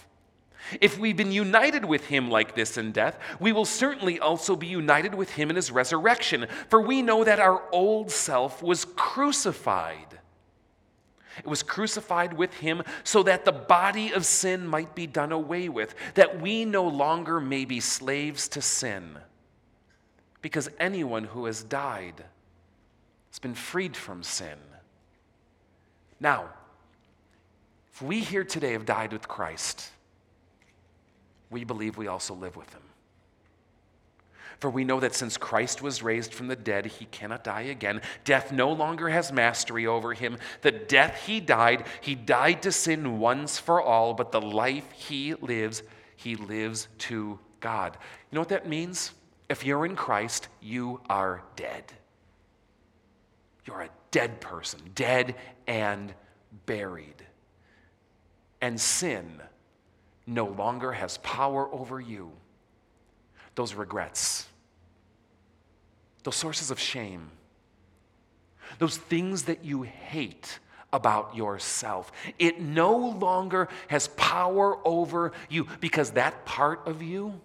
If 0.79 0.97
we've 0.97 1.17
been 1.17 1.31
united 1.31 1.85
with 1.85 2.05
him 2.07 2.29
like 2.29 2.55
this 2.55 2.77
in 2.77 2.91
death, 2.91 3.17
we 3.39 3.51
will 3.51 3.65
certainly 3.65 4.19
also 4.19 4.55
be 4.55 4.67
united 4.67 5.15
with 5.15 5.31
him 5.31 5.49
in 5.49 5.55
his 5.55 5.71
resurrection, 5.71 6.47
for 6.69 6.79
we 6.79 7.01
know 7.01 7.23
that 7.23 7.39
our 7.39 7.63
old 7.71 8.11
self 8.11 8.61
was 8.61 8.85
crucified. 8.95 10.19
It 11.37 11.47
was 11.47 11.63
crucified 11.63 12.33
with 12.33 12.53
him 12.55 12.83
so 13.03 13.23
that 13.23 13.45
the 13.45 13.51
body 13.51 14.11
of 14.11 14.25
sin 14.25 14.67
might 14.67 14.95
be 14.95 15.07
done 15.07 15.31
away 15.31 15.69
with, 15.69 15.95
that 16.15 16.41
we 16.41 16.65
no 16.65 16.87
longer 16.87 17.39
may 17.39 17.65
be 17.65 17.79
slaves 17.79 18.47
to 18.49 18.61
sin. 18.61 19.17
Because 20.41 20.69
anyone 20.79 21.23
who 21.23 21.45
has 21.45 21.63
died 21.63 22.23
has 23.29 23.39
been 23.39 23.55
freed 23.55 23.95
from 23.95 24.23
sin. 24.23 24.57
Now, 26.19 26.49
if 27.93 28.01
we 28.01 28.19
here 28.19 28.43
today 28.43 28.73
have 28.73 28.85
died 28.85 29.13
with 29.13 29.27
Christ, 29.27 29.89
we 31.51 31.63
believe 31.63 31.97
we 31.97 32.07
also 32.07 32.33
live 32.33 32.55
with 32.55 32.71
him. 32.73 32.81
For 34.59 34.69
we 34.69 34.83
know 34.83 34.99
that 34.99 35.15
since 35.15 35.37
Christ 35.37 35.81
was 35.81 36.03
raised 36.03 36.33
from 36.33 36.47
the 36.47 36.55
dead, 36.55 36.85
he 36.85 37.05
cannot 37.05 37.43
die 37.43 37.61
again. 37.61 37.99
Death 38.23 38.51
no 38.51 38.71
longer 38.71 39.09
has 39.09 39.31
mastery 39.31 39.87
over 39.87 40.13
him. 40.13 40.37
The 40.61 40.71
death 40.71 41.23
he 41.25 41.39
died, 41.39 41.85
he 41.99 42.13
died 42.13 42.61
to 42.61 42.71
sin 42.71 43.17
once 43.17 43.57
for 43.57 43.81
all, 43.81 44.13
but 44.13 44.31
the 44.31 44.39
life 44.39 44.89
he 44.91 45.33
lives, 45.33 45.81
he 46.15 46.35
lives 46.35 46.87
to 46.99 47.39
God. 47.59 47.97
You 48.29 48.35
know 48.35 48.41
what 48.41 48.49
that 48.49 48.69
means? 48.69 49.11
If 49.49 49.65
you're 49.65 49.85
in 49.85 49.95
Christ, 49.95 50.47
you 50.61 51.01
are 51.09 51.41
dead. 51.55 51.85
You're 53.65 53.81
a 53.81 53.89
dead 54.11 54.41
person, 54.41 54.79
dead 54.93 55.35
and 55.65 56.13
buried. 56.67 57.25
And 58.61 58.79
sin 58.79 59.41
no 60.25 60.45
longer 60.45 60.91
has 60.91 61.17
power 61.19 61.67
over 61.73 61.99
you. 61.99 62.31
Those 63.55 63.73
regrets, 63.73 64.47
those 66.23 66.35
sources 66.35 66.71
of 66.71 66.79
shame, 66.79 67.29
those 68.79 68.97
things 68.97 69.43
that 69.43 69.65
you 69.65 69.81
hate 69.81 70.59
about 70.93 71.35
yourself. 71.35 72.11
It 72.39 72.61
no 72.61 72.95
longer 72.95 73.67
has 73.87 74.07
power 74.09 74.77
over 74.85 75.31
you 75.49 75.67
because 75.79 76.11
that 76.11 76.45
part 76.45 76.87
of 76.87 77.01
you 77.01 77.39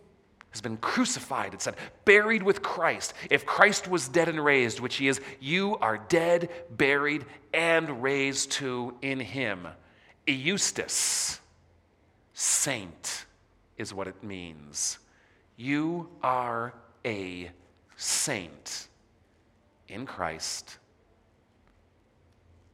has 0.50 0.60
been 0.60 0.76
crucified, 0.78 1.54
it 1.54 1.62
said, 1.62 1.76
buried 2.04 2.42
with 2.42 2.62
Christ. 2.62 3.14
If 3.30 3.44
Christ 3.44 3.88
was 3.88 4.08
dead 4.08 4.28
and 4.28 4.42
raised, 4.42 4.80
which 4.80 4.96
he 4.96 5.08
is, 5.08 5.20
you 5.38 5.76
are 5.78 5.98
dead, 5.98 6.50
buried, 6.70 7.24
and 7.52 8.02
raised 8.02 8.52
to 8.52 8.94
in 9.02 9.20
him. 9.20 9.68
Justus 10.26 11.40
Saint 12.38 13.24
is 13.78 13.94
what 13.94 14.06
it 14.06 14.22
means. 14.22 14.98
You 15.56 16.10
are 16.22 16.74
a 17.02 17.50
saint 17.96 18.88
in 19.88 20.04
Christ, 20.04 20.76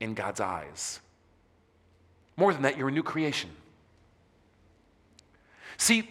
in 0.01 0.15
God's 0.15 0.41
eyes. 0.41 0.99
More 2.37 2.53
than 2.53 2.63
that, 2.63 2.77
you're 2.77 2.89
a 2.89 2.93
new 2.93 3.05
creation. 3.05 3.51
See, 5.77 6.11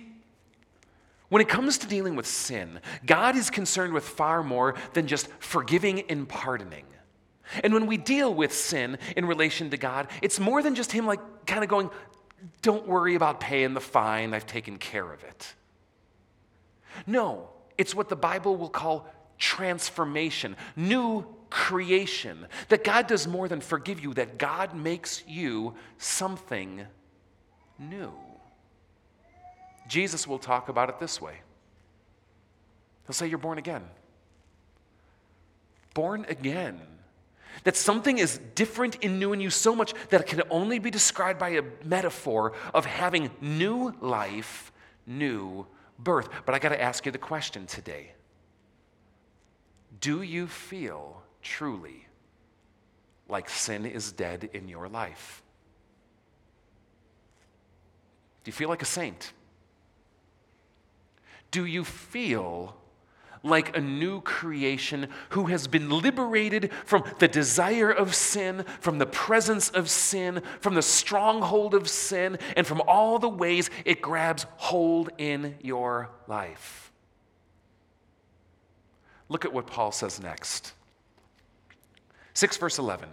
when 1.27 1.41
it 1.41 1.49
comes 1.49 1.77
to 1.79 1.87
dealing 1.87 2.15
with 2.15 2.27
sin, 2.27 2.79
God 3.05 3.35
is 3.35 3.49
concerned 3.49 3.91
with 3.91 4.05
far 4.05 4.43
more 4.43 4.75
than 4.93 5.07
just 5.07 5.27
forgiving 5.39 6.09
and 6.09 6.25
pardoning. 6.25 6.85
And 7.65 7.73
when 7.73 7.85
we 7.85 7.97
deal 7.97 8.33
with 8.33 8.53
sin 8.53 8.97
in 9.17 9.25
relation 9.25 9.71
to 9.71 9.77
God, 9.77 10.07
it's 10.21 10.39
more 10.39 10.63
than 10.63 10.73
just 10.73 10.93
Him, 10.93 11.05
like, 11.05 11.19
kind 11.45 11.65
of 11.65 11.69
going, 11.69 11.89
don't 12.61 12.87
worry 12.87 13.15
about 13.15 13.39
paying 13.39 13.73
the 13.73 13.81
fine, 13.81 14.33
I've 14.33 14.47
taken 14.47 14.77
care 14.77 15.11
of 15.11 15.23
it. 15.23 15.53
No, 17.07 17.49
it's 17.77 17.95
what 17.95 18.09
the 18.09 18.15
Bible 18.15 18.55
will 18.55 18.69
call 18.69 19.07
transformation, 19.37 20.55
new 20.75 21.25
creation. 21.49 22.47
That 22.69 22.83
God 22.83 23.07
does 23.07 23.27
more 23.27 23.47
than 23.47 23.61
forgive 23.61 23.99
you, 24.01 24.13
that 24.15 24.37
God 24.37 24.75
makes 24.75 25.23
you 25.27 25.75
something 25.97 26.85
new. 27.79 28.13
Jesus 29.87 30.27
will 30.27 30.39
talk 30.39 30.69
about 30.69 30.89
it 30.89 30.99
this 30.99 31.19
way 31.21 31.41
He'll 33.07 33.13
say, 33.13 33.27
You're 33.27 33.37
born 33.37 33.57
again. 33.57 33.83
Born 35.93 36.25
again 36.29 36.79
that 37.63 37.75
something 37.75 38.17
is 38.17 38.39
different 38.55 38.97
and 39.03 39.19
new 39.19 39.33
in 39.33 39.39
you 39.39 39.49
so 39.49 39.75
much 39.75 39.93
that 40.09 40.21
it 40.21 40.27
can 40.27 40.41
only 40.49 40.79
be 40.79 40.89
described 40.89 41.39
by 41.39 41.49
a 41.49 41.63
metaphor 41.83 42.53
of 42.73 42.85
having 42.85 43.29
new 43.39 43.95
life, 44.01 44.71
new 45.05 45.67
birth. 45.99 46.29
But 46.45 46.55
I 46.55 46.59
got 46.59 46.69
to 46.69 46.81
ask 46.81 47.05
you 47.05 47.11
the 47.11 47.17
question 47.17 47.65
today 47.65 48.13
Do 49.99 50.21
you 50.21 50.47
feel 50.47 51.21
truly 51.41 52.07
like 53.27 53.49
sin 53.49 53.85
is 53.85 54.11
dead 54.11 54.49
in 54.53 54.67
your 54.67 54.87
life? 54.87 55.41
Do 58.43 58.49
you 58.49 58.53
feel 58.53 58.69
like 58.69 58.81
a 58.81 58.85
saint? 58.85 59.33
Do 61.51 61.65
you 61.65 61.83
feel 61.83 62.75
like 63.43 63.75
a 63.75 63.81
new 63.81 64.21
creation 64.21 65.07
who 65.29 65.45
has 65.45 65.67
been 65.67 65.89
liberated 65.89 66.71
from 66.85 67.03
the 67.19 67.27
desire 67.27 67.89
of 67.91 68.13
sin, 68.13 68.63
from 68.79 68.99
the 68.99 69.05
presence 69.05 69.69
of 69.69 69.89
sin, 69.89 70.41
from 70.59 70.75
the 70.75 70.81
stronghold 70.81 71.73
of 71.73 71.89
sin, 71.89 72.37
and 72.55 72.67
from 72.67 72.81
all 72.87 73.17
the 73.17 73.29
ways 73.29 73.69
it 73.85 74.01
grabs 74.01 74.45
hold 74.57 75.09
in 75.17 75.55
your 75.61 76.09
life. 76.27 76.91
Look 79.27 79.45
at 79.45 79.53
what 79.53 79.65
Paul 79.65 79.91
says 79.91 80.21
next. 80.21 80.73
6 82.33 82.57
verse 82.57 82.77
11. 82.77 83.09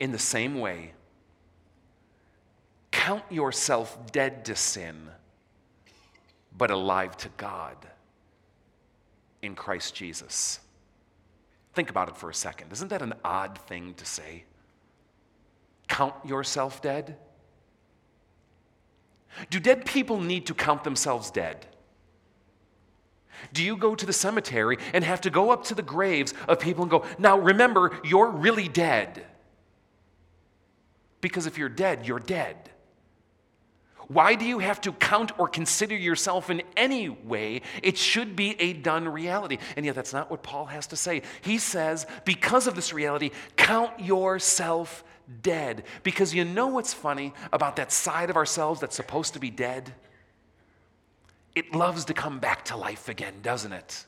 In 0.00 0.12
the 0.12 0.18
same 0.18 0.58
way, 0.58 0.92
count 2.90 3.22
yourself 3.30 4.10
dead 4.12 4.46
to 4.46 4.56
sin 4.56 5.10
but 6.56 6.70
alive 6.70 7.16
to 7.18 7.28
God 7.36 7.76
in 9.42 9.54
Christ 9.54 9.94
Jesus. 9.94 10.60
Think 11.74 11.90
about 11.90 12.08
it 12.08 12.16
for 12.16 12.30
a 12.30 12.34
second. 12.34 12.72
Isn't 12.72 12.88
that 12.88 13.02
an 13.02 13.14
odd 13.24 13.58
thing 13.66 13.94
to 13.94 14.04
say? 14.04 14.44
Count 15.88 16.14
yourself 16.24 16.82
dead? 16.82 17.16
Do 19.48 19.60
dead 19.60 19.86
people 19.86 20.20
need 20.20 20.46
to 20.46 20.54
count 20.54 20.84
themselves 20.84 21.30
dead? 21.30 21.66
Do 23.52 23.62
you 23.62 23.76
go 23.76 23.94
to 23.94 24.04
the 24.04 24.12
cemetery 24.12 24.76
and 24.92 25.04
have 25.04 25.20
to 25.22 25.30
go 25.30 25.50
up 25.50 25.64
to 25.64 25.74
the 25.74 25.82
graves 25.82 26.34
of 26.48 26.60
people 26.60 26.82
and 26.82 26.90
go, 26.90 27.04
now 27.18 27.38
remember, 27.38 27.98
you're 28.04 28.30
really 28.30 28.68
dead? 28.68 29.24
Because 31.20 31.46
if 31.46 31.56
you're 31.56 31.68
dead, 31.68 32.06
you're 32.06 32.18
dead. 32.18 32.70
Why 34.10 34.34
do 34.34 34.44
you 34.44 34.58
have 34.58 34.80
to 34.80 34.92
count 34.92 35.38
or 35.38 35.46
consider 35.46 35.94
yourself 35.94 36.50
in 36.50 36.62
any 36.76 37.08
way? 37.08 37.62
It 37.80 37.96
should 37.96 38.34
be 38.34 38.60
a 38.60 38.72
done 38.72 39.06
reality. 39.06 39.58
And 39.76 39.86
yet, 39.86 39.94
that's 39.94 40.12
not 40.12 40.32
what 40.32 40.42
Paul 40.42 40.64
has 40.66 40.88
to 40.88 40.96
say. 40.96 41.22
He 41.42 41.58
says, 41.58 42.08
because 42.24 42.66
of 42.66 42.74
this 42.74 42.92
reality, 42.92 43.30
count 43.54 44.00
yourself 44.00 45.04
dead. 45.42 45.84
Because 46.02 46.34
you 46.34 46.44
know 46.44 46.66
what's 46.66 46.92
funny 46.92 47.32
about 47.52 47.76
that 47.76 47.92
side 47.92 48.30
of 48.30 48.36
ourselves 48.36 48.80
that's 48.80 48.96
supposed 48.96 49.34
to 49.34 49.38
be 49.38 49.48
dead? 49.48 49.94
It 51.54 51.72
loves 51.72 52.06
to 52.06 52.12
come 52.12 52.40
back 52.40 52.64
to 52.64 52.76
life 52.76 53.08
again, 53.08 53.34
doesn't 53.42 53.72
it? 53.72 54.06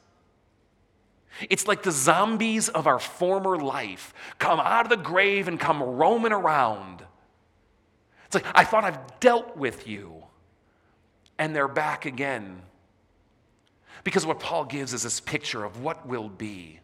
It's 1.49 1.69
like 1.69 1.85
the 1.85 1.93
zombies 1.93 2.69
of 2.69 2.89
our 2.89 2.99
former 2.99 3.57
life 3.57 4.13
come 4.41 4.59
out 4.59 4.87
of 4.87 4.91
the 4.91 4.97
grave 4.97 5.47
and 5.47 5.61
come 5.61 5.81
roaming 5.81 6.33
around. 6.33 7.05
It's 8.33 8.43
like, 8.43 8.59
I 8.59 8.65
thought 8.65 8.85
I've 8.85 9.21
dealt 9.21 9.59
with 9.59 9.87
you. 9.87 10.25
And 11.39 11.55
they're 11.55 11.69
back 11.69 12.07
again. 12.07 12.63
Because 14.05 14.25
what 14.25 14.41
Paul 14.41 14.65
gives 14.65 14.95
is 14.95 15.03
this 15.03 15.21
picture 15.21 15.65
of 15.65 15.83
what 15.83 16.07
will 16.07 16.31
be. 16.31 16.81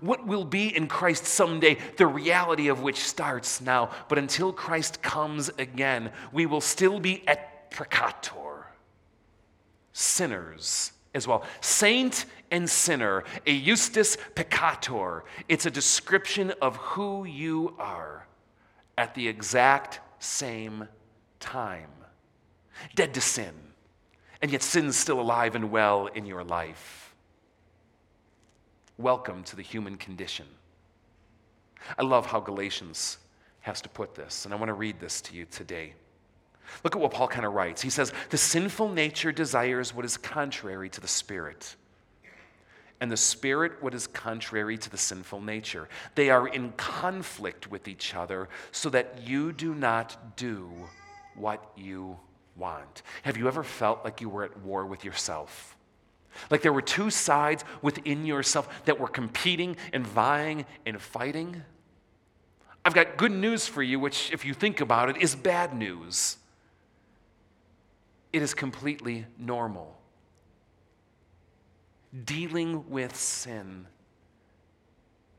What 0.00 0.26
will 0.26 0.44
be 0.44 0.76
in 0.76 0.86
Christ 0.86 1.24
someday, 1.24 1.78
the 1.96 2.06
reality 2.06 2.68
of 2.68 2.82
which 2.82 2.98
starts 2.98 3.62
now. 3.62 3.90
But 4.10 4.18
until 4.18 4.52
Christ 4.52 5.00
comes 5.00 5.48
again, 5.56 6.12
we 6.32 6.44
will 6.44 6.60
still 6.60 7.00
be 7.00 7.26
et 7.26 7.70
peccator, 7.70 8.64
sinners 9.94 10.92
as 11.14 11.26
well. 11.26 11.44
Saint 11.62 12.26
and 12.50 12.68
sinner, 12.68 13.24
a 13.46 13.58
justus 13.62 14.18
peccator. 14.34 15.22
It's 15.48 15.64
a 15.64 15.70
description 15.70 16.52
of 16.60 16.76
who 16.76 17.24
you 17.24 17.74
are 17.78 18.26
at 18.98 19.14
the 19.14 19.26
exact 19.26 20.00
same 20.18 20.88
time. 21.40 21.90
Dead 22.94 23.14
to 23.14 23.20
sin, 23.20 23.54
and 24.40 24.50
yet 24.50 24.62
sin's 24.62 24.96
still 24.96 25.20
alive 25.20 25.54
and 25.54 25.70
well 25.70 26.06
in 26.06 26.26
your 26.26 26.44
life. 26.44 27.14
Welcome 28.96 29.44
to 29.44 29.56
the 29.56 29.62
human 29.62 29.96
condition. 29.96 30.46
I 31.96 32.02
love 32.02 32.26
how 32.26 32.40
Galatians 32.40 33.18
has 33.60 33.80
to 33.82 33.88
put 33.88 34.14
this, 34.14 34.44
and 34.44 34.54
I 34.54 34.56
want 34.56 34.68
to 34.68 34.74
read 34.74 35.00
this 35.00 35.20
to 35.22 35.34
you 35.34 35.44
today. 35.44 35.94
Look 36.84 36.94
at 36.94 37.00
what 37.00 37.12
Paul 37.12 37.28
kind 37.28 37.46
of 37.46 37.54
writes. 37.54 37.80
He 37.80 37.90
says, 37.90 38.12
The 38.30 38.38
sinful 38.38 38.90
nature 38.90 39.32
desires 39.32 39.94
what 39.94 40.04
is 40.04 40.16
contrary 40.16 40.88
to 40.90 41.00
the 41.00 41.08
Spirit 41.08 41.76
and 43.00 43.10
the 43.10 43.16
spirit 43.16 43.82
what 43.82 43.94
is 43.94 44.06
contrary 44.06 44.76
to 44.78 44.90
the 44.90 44.96
sinful 44.96 45.40
nature. 45.40 45.88
They 46.14 46.30
are 46.30 46.48
in 46.48 46.72
conflict 46.72 47.70
with 47.70 47.86
each 47.88 48.14
other 48.14 48.48
so 48.72 48.90
that 48.90 49.20
you 49.26 49.52
do 49.52 49.74
not 49.74 50.36
do 50.36 50.70
what 51.34 51.72
you 51.76 52.18
want. 52.56 53.02
Have 53.22 53.36
you 53.36 53.46
ever 53.46 53.62
felt 53.62 54.04
like 54.04 54.20
you 54.20 54.28
were 54.28 54.44
at 54.44 54.60
war 54.60 54.84
with 54.84 55.04
yourself? 55.04 55.76
Like 56.50 56.62
there 56.62 56.72
were 56.72 56.82
two 56.82 57.10
sides 57.10 57.64
within 57.82 58.26
yourself 58.26 58.84
that 58.84 58.98
were 58.98 59.08
competing 59.08 59.76
and 59.92 60.06
vying 60.06 60.66
and 60.84 61.00
fighting? 61.00 61.62
I've 62.84 62.94
got 62.94 63.16
good 63.16 63.32
news 63.32 63.66
for 63.66 63.82
you, 63.82 64.00
which, 64.00 64.32
if 64.32 64.44
you 64.44 64.54
think 64.54 64.80
about 64.80 65.10
it, 65.10 65.16
is 65.18 65.34
bad 65.34 65.74
news. 65.74 66.36
It 68.32 68.42
is 68.42 68.54
completely 68.54 69.26
normal 69.38 69.97
dealing 72.24 72.88
with 72.90 73.14
sin 73.14 73.86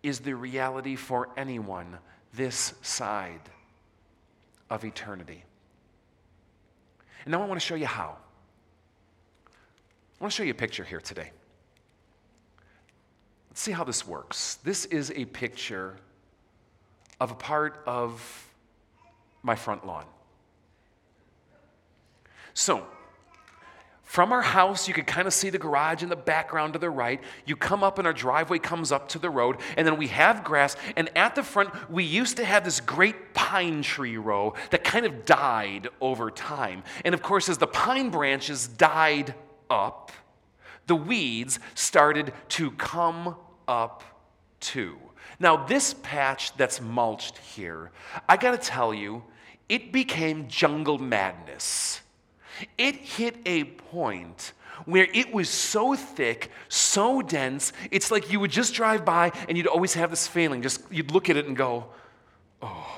is 0.03 0.19
the 0.19 0.33
reality 0.33 0.95
for 0.95 1.29
anyone 1.35 1.97
this 2.33 2.73
side 2.81 3.41
of 4.69 4.85
eternity. 4.85 5.43
And 7.25 7.31
now 7.31 7.41
I 7.41 7.45
want 7.45 7.59
to 7.59 7.65
show 7.65 7.75
you 7.75 7.85
how. 7.85 8.17
I 10.19 10.23
want 10.23 10.31
to 10.31 10.35
show 10.37 10.43
you 10.43 10.51
a 10.51 10.55
picture 10.55 10.83
here 10.83 11.01
today. 11.01 11.31
Let's 13.49 13.61
see 13.61 13.71
how 13.71 13.83
this 13.83 14.07
works. 14.07 14.55
This 14.63 14.85
is 14.85 15.11
a 15.15 15.25
picture 15.25 15.97
of 17.19 17.31
a 17.31 17.35
part 17.35 17.81
of 17.85 18.47
my 19.43 19.55
front 19.55 19.85
lawn. 19.85 20.05
So, 22.53 22.85
from 24.09 24.31
our 24.31 24.41
house, 24.41 24.87
you 24.87 24.93
could 24.95 25.05
kind 25.05 25.27
of 25.27 25.35
see 25.35 25.51
the 25.51 25.59
garage 25.59 26.01
in 26.01 26.09
the 26.09 26.15
background 26.15 26.73
to 26.73 26.79
the 26.79 26.89
right. 26.89 27.21
You 27.45 27.55
come 27.55 27.83
up, 27.83 27.99
and 27.99 28.07
our 28.07 28.13
driveway 28.13 28.57
comes 28.57 28.91
up 28.91 29.07
to 29.09 29.19
the 29.19 29.29
road, 29.29 29.57
and 29.77 29.85
then 29.85 29.97
we 29.97 30.07
have 30.07 30.43
grass. 30.43 30.75
And 30.95 31.15
at 31.15 31.35
the 31.35 31.43
front, 31.43 31.91
we 31.91 32.03
used 32.03 32.37
to 32.37 32.43
have 32.43 32.65
this 32.65 32.79
great 32.79 33.35
pine 33.35 33.83
tree 33.83 34.17
row 34.17 34.55
that 34.71 34.83
kind 34.83 35.05
of 35.05 35.25
died 35.25 35.89
over 36.01 36.31
time. 36.31 36.81
And 37.05 37.13
of 37.13 37.21
course, 37.21 37.49
as 37.49 37.59
the 37.59 37.67
pine 37.67 38.09
branches 38.09 38.67
died 38.67 39.35
up, 39.69 40.11
the 40.87 40.95
weeds 40.95 41.59
started 41.75 42.33
to 42.49 42.71
come 42.71 43.35
up 43.67 44.03
too. 44.59 44.97
Now, 45.39 45.67
this 45.67 45.93
patch 46.01 46.57
that's 46.57 46.81
mulched 46.81 47.37
here, 47.37 47.91
I 48.27 48.37
gotta 48.37 48.57
tell 48.57 48.91
you, 48.91 49.23
it 49.69 49.93
became 49.93 50.47
jungle 50.47 50.97
madness 50.97 52.01
it 52.77 52.95
hit 52.95 53.37
a 53.45 53.63
point 53.63 54.53
where 54.85 55.07
it 55.13 55.33
was 55.33 55.49
so 55.49 55.95
thick, 55.95 56.51
so 56.67 57.21
dense, 57.21 57.73
it's 57.91 58.11
like 58.11 58.31
you 58.31 58.39
would 58.39 58.51
just 58.51 58.73
drive 58.73 59.03
by 59.05 59.31
and 59.47 59.57
you'd 59.57 59.67
always 59.67 59.93
have 59.93 60.09
this 60.09 60.27
feeling. 60.27 60.61
Just 60.61 60.81
you'd 60.89 61.11
look 61.11 61.29
at 61.29 61.37
it 61.37 61.45
and 61.45 61.55
go, 61.55 61.87
oh. 62.61 62.95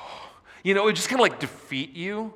You 0.63 0.75
know, 0.75 0.87
it 0.87 0.93
just 0.93 1.09
kind 1.09 1.19
of 1.19 1.23
like 1.23 1.39
defeat 1.39 1.95
you 1.95 2.33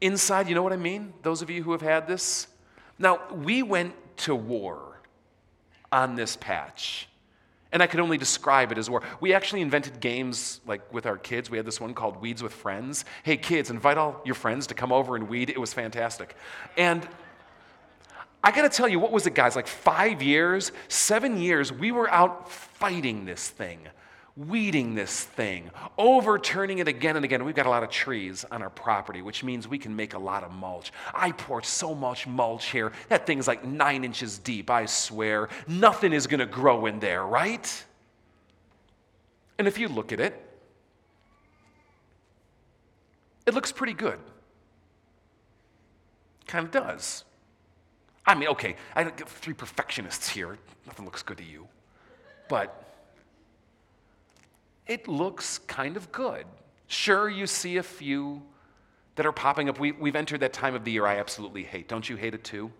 inside. 0.00 0.48
You 0.48 0.54
know 0.54 0.62
what 0.62 0.72
I 0.72 0.76
mean? 0.76 1.14
Those 1.22 1.42
of 1.42 1.48
you 1.48 1.62
who 1.62 1.72
have 1.72 1.80
had 1.80 2.06
this. 2.06 2.48
Now, 2.98 3.20
we 3.32 3.62
went 3.62 3.94
to 4.18 4.34
war 4.34 5.00
on 5.90 6.14
this 6.14 6.36
patch. 6.36 7.08
And 7.72 7.82
I 7.82 7.86
could 7.86 8.00
only 8.00 8.18
describe 8.18 8.70
it 8.70 8.78
as 8.78 8.90
war. 8.90 9.02
We 9.20 9.32
actually 9.32 9.62
invented 9.62 9.98
games 10.00 10.60
like 10.66 10.92
with 10.92 11.06
our 11.06 11.16
kids. 11.16 11.50
We 11.50 11.56
had 11.56 11.66
this 11.66 11.80
one 11.80 11.94
called 11.94 12.20
Weeds 12.20 12.42
with 12.42 12.52
Friends. 12.52 13.04
Hey, 13.22 13.36
kids, 13.36 13.70
invite 13.70 13.96
all 13.96 14.20
your 14.24 14.34
friends 14.34 14.66
to 14.68 14.74
come 14.74 14.92
over 14.92 15.16
and 15.16 15.28
weed. 15.28 15.48
It 15.50 15.58
was 15.58 15.72
fantastic. 15.72 16.36
And 16.76 17.08
I 18.44 18.50
got 18.50 18.62
to 18.62 18.68
tell 18.68 18.88
you, 18.88 18.98
what 18.98 19.12
was 19.12 19.26
it, 19.26 19.34
guys? 19.34 19.56
Like 19.56 19.68
five 19.68 20.22
years, 20.22 20.72
seven 20.88 21.40
years, 21.40 21.72
we 21.72 21.92
were 21.92 22.10
out 22.10 22.50
fighting 22.50 23.24
this 23.24 23.48
thing 23.48 23.88
weeding 24.36 24.94
this 24.94 25.24
thing, 25.24 25.70
overturning 25.98 26.78
it 26.78 26.88
again 26.88 27.16
and 27.16 27.24
again. 27.24 27.44
We've 27.44 27.54
got 27.54 27.66
a 27.66 27.70
lot 27.70 27.82
of 27.82 27.90
trees 27.90 28.44
on 28.50 28.62
our 28.62 28.70
property, 28.70 29.20
which 29.20 29.44
means 29.44 29.68
we 29.68 29.78
can 29.78 29.94
make 29.94 30.14
a 30.14 30.18
lot 30.18 30.42
of 30.42 30.52
mulch. 30.52 30.92
I 31.14 31.32
poured 31.32 31.66
so 31.66 31.94
much 31.94 32.26
mulch 32.26 32.66
here. 32.70 32.92
That 33.08 33.26
thing's 33.26 33.46
like 33.46 33.64
nine 33.64 34.04
inches 34.04 34.38
deep, 34.38 34.70
I 34.70 34.86
swear. 34.86 35.48
Nothing 35.66 36.12
is 36.12 36.26
going 36.26 36.40
to 36.40 36.46
grow 36.46 36.86
in 36.86 36.98
there, 36.98 37.26
right? 37.26 37.84
And 39.58 39.68
if 39.68 39.78
you 39.78 39.88
look 39.88 40.12
at 40.12 40.20
it, 40.20 40.40
it 43.44 43.54
looks 43.54 43.70
pretty 43.70 43.92
good. 43.92 44.18
Kind 46.46 46.64
of 46.66 46.70
does. 46.70 47.24
I 48.26 48.34
mean, 48.34 48.48
okay, 48.48 48.76
I 48.94 49.04
got 49.04 49.28
three 49.28 49.54
perfectionists 49.54 50.28
here. 50.28 50.58
Nothing 50.86 51.04
looks 51.04 51.22
good 51.22 51.38
to 51.38 51.44
you. 51.44 51.66
But 52.48 52.91
it 54.86 55.08
looks 55.08 55.58
kind 55.58 55.96
of 55.96 56.10
good. 56.12 56.44
Sure, 56.86 57.28
you 57.28 57.46
see 57.46 57.76
a 57.76 57.82
few 57.82 58.42
that 59.16 59.26
are 59.26 59.32
popping 59.32 59.68
up. 59.68 59.78
We, 59.78 59.92
we've 59.92 60.16
entered 60.16 60.40
that 60.40 60.52
time 60.52 60.74
of 60.74 60.84
the 60.84 60.92
year 60.92 61.06
I 61.06 61.18
absolutely 61.18 61.64
hate. 61.64 61.88
Don't 61.88 62.08
you 62.08 62.16
hate 62.16 62.34
it 62.34 62.44
too? 62.44 62.70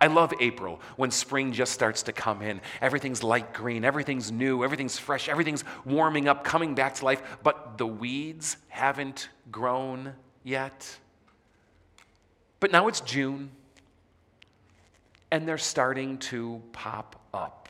I 0.00 0.08
love 0.08 0.32
April 0.40 0.80
when 0.96 1.10
spring 1.10 1.52
just 1.52 1.72
starts 1.72 2.02
to 2.04 2.12
come 2.12 2.42
in. 2.42 2.60
Everything's 2.80 3.22
light 3.22 3.54
green, 3.54 3.84
everything's 3.84 4.32
new, 4.32 4.64
everything's 4.64 4.98
fresh, 4.98 5.28
everything's 5.28 5.62
warming 5.84 6.28
up, 6.28 6.42
coming 6.42 6.74
back 6.74 6.94
to 6.96 7.04
life, 7.04 7.22
but 7.42 7.78
the 7.78 7.86
weeds 7.86 8.56
haven't 8.68 9.28
grown 9.50 10.14
yet. 10.42 10.98
But 12.58 12.72
now 12.72 12.88
it's 12.88 13.00
June, 13.00 13.50
and 15.30 15.46
they're 15.46 15.58
starting 15.58 16.18
to 16.18 16.62
pop 16.72 17.20
up 17.32 17.65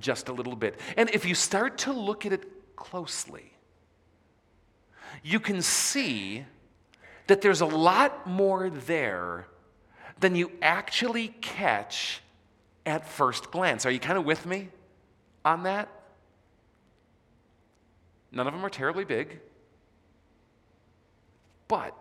just 0.00 0.28
a 0.28 0.32
little 0.32 0.56
bit. 0.56 0.78
And 0.96 1.10
if 1.10 1.24
you 1.24 1.34
start 1.34 1.78
to 1.78 1.92
look 1.92 2.26
at 2.26 2.32
it 2.32 2.76
closely, 2.76 3.52
you 5.22 5.40
can 5.40 5.62
see 5.62 6.44
that 7.26 7.40
there's 7.40 7.60
a 7.60 7.66
lot 7.66 8.26
more 8.26 8.68
there 8.70 9.46
than 10.20 10.34
you 10.34 10.50
actually 10.60 11.28
catch 11.40 12.20
at 12.86 13.08
first 13.08 13.50
glance. 13.50 13.86
Are 13.86 13.90
you 13.90 13.98
kind 14.00 14.18
of 14.18 14.24
with 14.24 14.44
me 14.46 14.68
on 15.44 15.62
that? 15.62 15.88
None 18.30 18.46
of 18.46 18.52
them 18.52 18.64
are 18.64 18.70
terribly 18.70 19.04
big, 19.04 19.40
but 21.68 21.96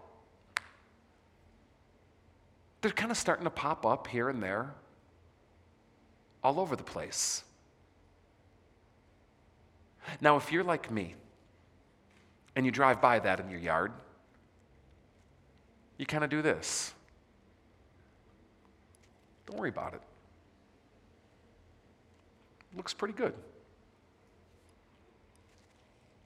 they're 2.81 2.91
kind 2.91 3.11
of 3.11 3.17
starting 3.17 3.45
to 3.45 3.49
pop 3.49 3.85
up 3.85 4.07
here 4.07 4.29
and 4.29 4.41
there 4.41 4.73
all 6.43 6.59
over 6.59 6.75
the 6.75 6.83
place. 6.83 7.43
Now, 10.21 10.37
if 10.37 10.51
you're 10.51 10.63
like 10.63 10.91
me, 10.91 11.15
and 12.55 12.65
you 12.65 12.71
drive 12.71 13.01
by 13.01 13.19
that 13.19 13.39
in 13.39 13.49
your 13.49 13.59
yard, 13.59 13.91
you 15.97 16.05
kind 16.05 16.23
of 16.23 16.29
do 16.29 16.41
this. 16.41 16.93
Don't 19.45 19.57
worry 19.57 19.69
about 19.69 19.93
it. 19.93 20.01
Looks 22.75 22.93
pretty 22.93 23.13
good. 23.13 23.33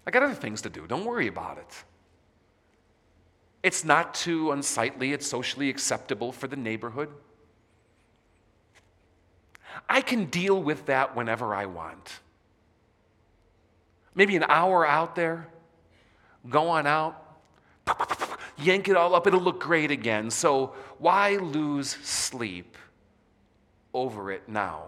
I 0.06 0.12
got 0.12 0.24
other 0.24 0.34
things 0.34 0.62
to 0.62 0.70
do. 0.70 0.88
Don't 0.88 1.06
worry 1.06 1.28
about 1.28 1.58
it. 1.58 1.84
It's 3.64 3.84
not 3.84 4.14
too 4.14 4.52
unsightly, 4.52 5.12
it's 5.12 5.28
socially 5.28 5.70
acceptable 5.70 6.32
for 6.32 6.48
the 6.48 6.56
neighborhood. 6.56 7.10
I 9.90 10.02
can 10.02 10.26
deal 10.26 10.62
with 10.62 10.86
that 10.86 11.16
whenever 11.16 11.54
I 11.54 11.66
want. 11.66 12.20
Maybe 14.18 14.36
an 14.36 14.46
hour 14.50 14.86
out 14.86 15.16
there, 15.16 15.48
go 16.50 16.70
on 16.70 16.88
out, 16.88 17.40
yank 18.58 18.90
it 18.90 18.98
all 18.98 19.14
up, 19.14 19.28
it'll 19.28 19.40
look 19.40 19.60
great 19.60 19.92
again. 19.92 20.32
So 20.32 20.74
why 20.98 21.36
lose 21.36 21.90
sleep 22.02 22.76
over 23.94 24.32
it 24.32 24.50
now? 24.50 24.86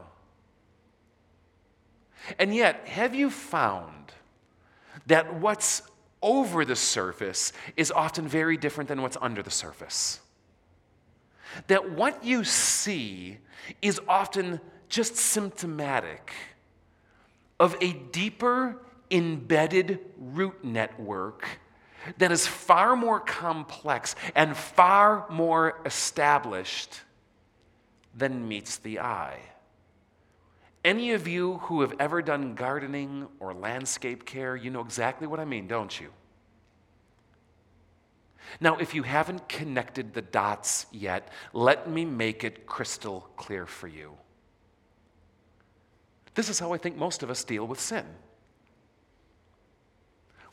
And 2.39 2.56
yet, 2.56 2.88
have 2.88 3.13
you 3.13 3.30
found 3.30 4.12
that 5.06 5.36
what's 5.36 5.84
over 6.24 6.65
the 6.65 6.76
surface 6.76 7.54
is 7.78 7.92
often 7.92 8.28
very 8.28 8.58
different 8.58 8.88
than 8.88 9.04
what's 9.04 9.18
under 9.22 9.44
the 9.44 9.52
surface? 9.52 10.22
That 11.68 11.92
what 11.92 12.24
you 12.24 12.44
see 12.44 13.38
is 13.80 14.02
often 14.08 14.60
just 14.89 15.15
symptomatic 15.15 16.34
of 17.60 17.76
a 17.80 17.94
deeper 17.94 18.78
embedded 19.12 20.00
root 20.17 20.63
network 20.63 21.48
that 22.17 22.32
is 22.32 22.48
far 22.48 22.95
more 22.95 23.19
complex 23.19 24.15
and 24.36 24.56
far 24.56 25.26
more 25.30 25.80
established 25.86 27.02
than 28.15 28.48
meets 28.48 28.78
the 28.78 29.00
eye. 29.00 29.39
Any 30.84 31.12
of 31.12 31.28
you 31.28 31.58
who 31.58 31.82
have 31.82 31.93
ever 32.00 32.22
done 32.22 32.56
gardening 32.56 33.28
or 33.39 33.54
landscape 33.54 34.26
care, 34.26 34.56
you 34.56 34.69
know 34.69 34.82
exactly 34.82 35.28
what 35.28 35.39
I 35.39 35.45
mean, 35.45 35.67
don't 35.67 36.00
you? 36.00 36.10
Now, 38.60 38.78
if 38.78 38.95
you 38.95 39.04
haven't 39.04 39.48
connected 39.48 40.13
the 40.13 40.22
dots 40.22 40.88
yet, 40.91 41.30
let 41.54 41.89
me 41.89 42.06
make 42.06 42.43
it 42.43 42.65
crystal 42.65 43.30
clear 43.36 43.65
for 43.65 43.88
you. 43.88 44.17
This 46.34 46.50
is 46.50 46.60
how 46.60 46.74
I 46.74 46.78
think 46.78 46.95
most 46.95 47.22
of 47.22 47.30
us 47.30 47.43
deal 47.43 47.67
with 47.67 47.80
sin. 47.80 48.06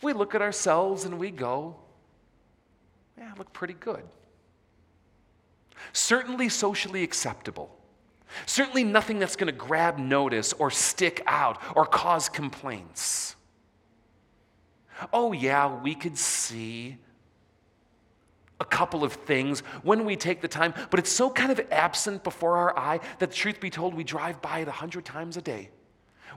We 0.03 0.13
look 0.13 0.35
at 0.35 0.43
ourselves 0.43 1.05
and 1.05 1.19
we 1.19 1.31
go, 1.31 1.77
yeah, 3.19 3.31
I 3.35 3.39
look 3.39 3.53
pretty 3.53 3.75
good. 3.75 4.03
Certainly 5.93 6.51
socially 6.51 7.03
acceptable. 7.03 7.75
Certainly 8.45 8.85
nothing 8.85 9.19
that's 9.19 9.37
going 9.37 9.53
to 9.53 9.59
grab 9.59 9.99
notice 9.99 10.53
or 10.55 10.71
stick 10.71 11.23
out 11.27 11.61
or 11.75 11.87
cause 11.87 12.29
complaints. 12.29 13.37
Oh, 15.13 15.33
yeah, 15.33 15.81
we 15.81 15.95
could 15.95 16.19
see 16.19 16.99
a 18.59 18.65
couple 18.65 19.05
of 19.05 19.13
things 19.13 19.61
when 19.83 20.05
we 20.05 20.17
take 20.17 20.41
the 20.41 20.49
time, 20.49 20.73
but 20.91 20.99
it's 20.99 21.13
so 21.13 21.29
kind 21.29 21.53
of 21.53 21.61
absent 21.71 22.25
before 22.25 22.57
our 22.57 22.79
eye 22.79 23.01
that, 23.19 23.31
truth 23.31 23.61
be 23.61 23.71
told, 23.71 23.95
we 23.95 24.05
drive 24.05 24.41
by 24.41 24.61
it 24.61 24.69
a 24.69 24.73
hundred 24.73 25.05
times 25.05 25.37
a 25.37 25.43
day 25.43 25.71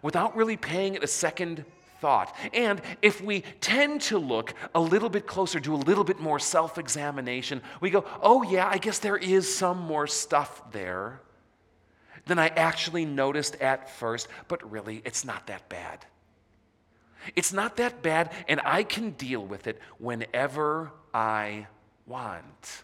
without 0.02 0.36
really 0.36 0.58
paying 0.58 0.95
it 0.95 1.04
a 1.04 1.08
second 1.08 1.65
thought. 1.99 2.35
And 2.53 2.81
if 3.01 3.21
we 3.21 3.41
tend 3.62 4.01
to 4.01 4.17
look 4.17 4.53
a 4.73 4.79
little 4.79 5.09
bit 5.09 5.27
closer, 5.27 5.59
do 5.59 5.73
a 5.73 5.77
little 5.77 6.03
bit 6.03 6.19
more 6.19 6.39
self 6.39 6.77
examination, 6.77 7.62
we 7.81 7.89
go, 7.89 8.05
oh, 8.21 8.43
yeah, 8.43 8.67
I 8.67 8.77
guess 8.77 8.99
there 8.99 9.17
is 9.17 9.53
some 9.53 9.79
more 9.79 10.07
stuff 10.07 10.71
there 10.71 11.21
than 12.25 12.39
I 12.39 12.47
actually 12.49 13.05
noticed 13.05 13.55
at 13.55 13.89
first, 13.89 14.27
but 14.47 14.71
really, 14.71 15.01
it's 15.05 15.25
not 15.25 15.47
that 15.47 15.67
bad. 15.69 16.05
It's 17.35 17.51
not 17.51 17.77
that 17.77 18.01
bad, 18.01 18.31
and 18.47 18.62
I 18.63 18.83
can 18.83 19.12
deal 19.12 19.45
with 19.45 19.67
it 19.67 19.79
whenever 19.97 20.91
I 21.13 21.67
want. 22.05 22.83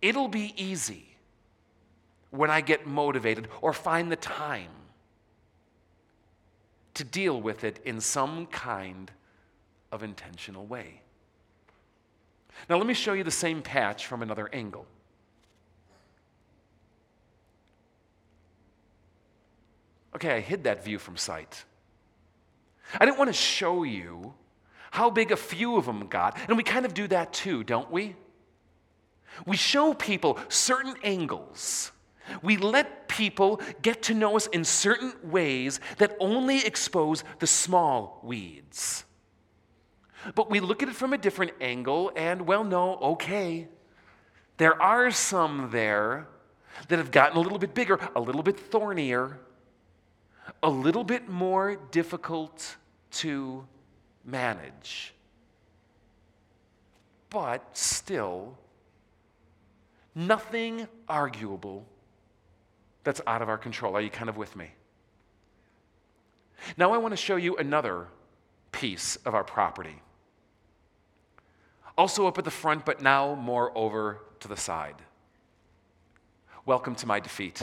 It'll 0.00 0.28
be 0.28 0.54
easy 0.56 1.06
when 2.30 2.50
I 2.50 2.60
get 2.60 2.86
motivated 2.86 3.48
or 3.60 3.72
find 3.72 4.10
the 4.10 4.16
time 4.16 4.70
to 6.94 7.04
deal 7.04 7.40
with 7.40 7.64
it 7.64 7.80
in 7.84 8.00
some 8.00 8.46
kind 8.46 9.10
of 9.92 10.02
intentional 10.02 10.66
way. 10.66 11.02
Now, 12.68 12.76
let 12.76 12.86
me 12.86 12.94
show 12.94 13.12
you 13.12 13.24
the 13.24 13.30
same 13.30 13.62
patch 13.62 14.06
from 14.06 14.22
another 14.22 14.48
angle. 14.52 14.86
Okay, 20.14 20.36
I 20.36 20.40
hid 20.40 20.64
that 20.64 20.84
view 20.84 20.98
from 20.98 21.16
sight. 21.16 21.64
I 22.98 23.04
didn't 23.04 23.18
want 23.18 23.28
to 23.28 23.34
show 23.34 23.84
you 23.84 24.34
how 24.90 25.08
big 25.08 25.30
a 25.30 25.36
few 25.36 25.76
of 25.76 25.86
them 25.86 26.08
got. 26.08 26.36
And 26.48 26.56
we 26.56 26.64
kind 26.64 26.84
of 26.84 26.94
do 26.94 27.06
that 27.08 27.32
too, 27.32 27.62
don't 27.62 27.90
we? 27.90 28.16
We 29.46 29.56
show 29.56 29.94
people 29.94 30.38
certain 30.48 30.96
angles. 31.02 31.92
We 32.42 32.56
let 32.56 33.08
people 33.08 33.60
get 33.82 34.02
to 34.02 34.14
know 34.14 34.36
us 34.36 34.46
in 34.46 34.64
certain 34.64 35.14
ways 35.22 35.80
that 35.98 36.16
only 36.20 36.64
expose 36.64 37.24
the 37.38 37.46
small 37.46 38.20
weeds. 38.22 39.04
But 40.34 40.50
we 40.50 40.60
look 40.60 40.82
at 40.82 40.88
it 40.88 40.94
from 40.94 41.12
a 41.12 41.18
different 41.18 41.52
angle, 41.60 42.12
and 42.14 42.46
well, 42.46 42.64
no, 42.64 42.96
okay. 42.96 43.68
There 44.58 44.80
are 44.80 45.10
some 45.10 45.70
there 45.70 46.28
that 46.88 46.98
have 46.98 47.10
gotten 47.10 47.36
a 47.36 47.40
little 47.40 47.58
bit 47.58 47.74
bigger, 47.74 47.98
a 48.14 48.20
little 48.20 48.42
bit 48.42 48.58
thornier, 48.58 49.38
a 50.62 50.70
little 50.70 51.04
bit 51.04 51.28
more 51.28 51.76
difficult 51.90 52.76
to 53.12 53.66
manage. 54.24 55.14
But 57.30 57.76
still, 57.76 58.58
nothing 60.14 60.88
arguable 61.08 61.86
that's 63.04 63.20
out 63.26 63.42
of 63.42 63.48
our 63.48 63.58
control. 63.58 63.96
Are 63.96 64.00
you 64.00 64.10
kind 64.10 64.28
of 64.28 64.36
with 64.36 64.54
me? 64.56 64.70
Now, 66.76 66.92
I 66.92 66.98
want 66.98 67.12
to 67.12 67.16
show 67.16 67.36
you 67.36 67.56
another 67.56 68.08
piece 68.72 69.16
of 69.24 69.34
our 69.34 69.44
property. 69.44 70.02
Also 71.96 72.26
up 72.26 72.38
at 72.38 72.44
the 72.44 72.50
front, 72.50 72.84
but 72.84 73.00
now 73.02 73.34
more 73.34 73.76
over 73.76 74.20
to 74.40 74.48
the 74.48 74.56
side. 74.56 74.96
Welcome 76.66 76.94
to 76.96 77.06
my 77.06 77.20
defeat. 77.20 77.62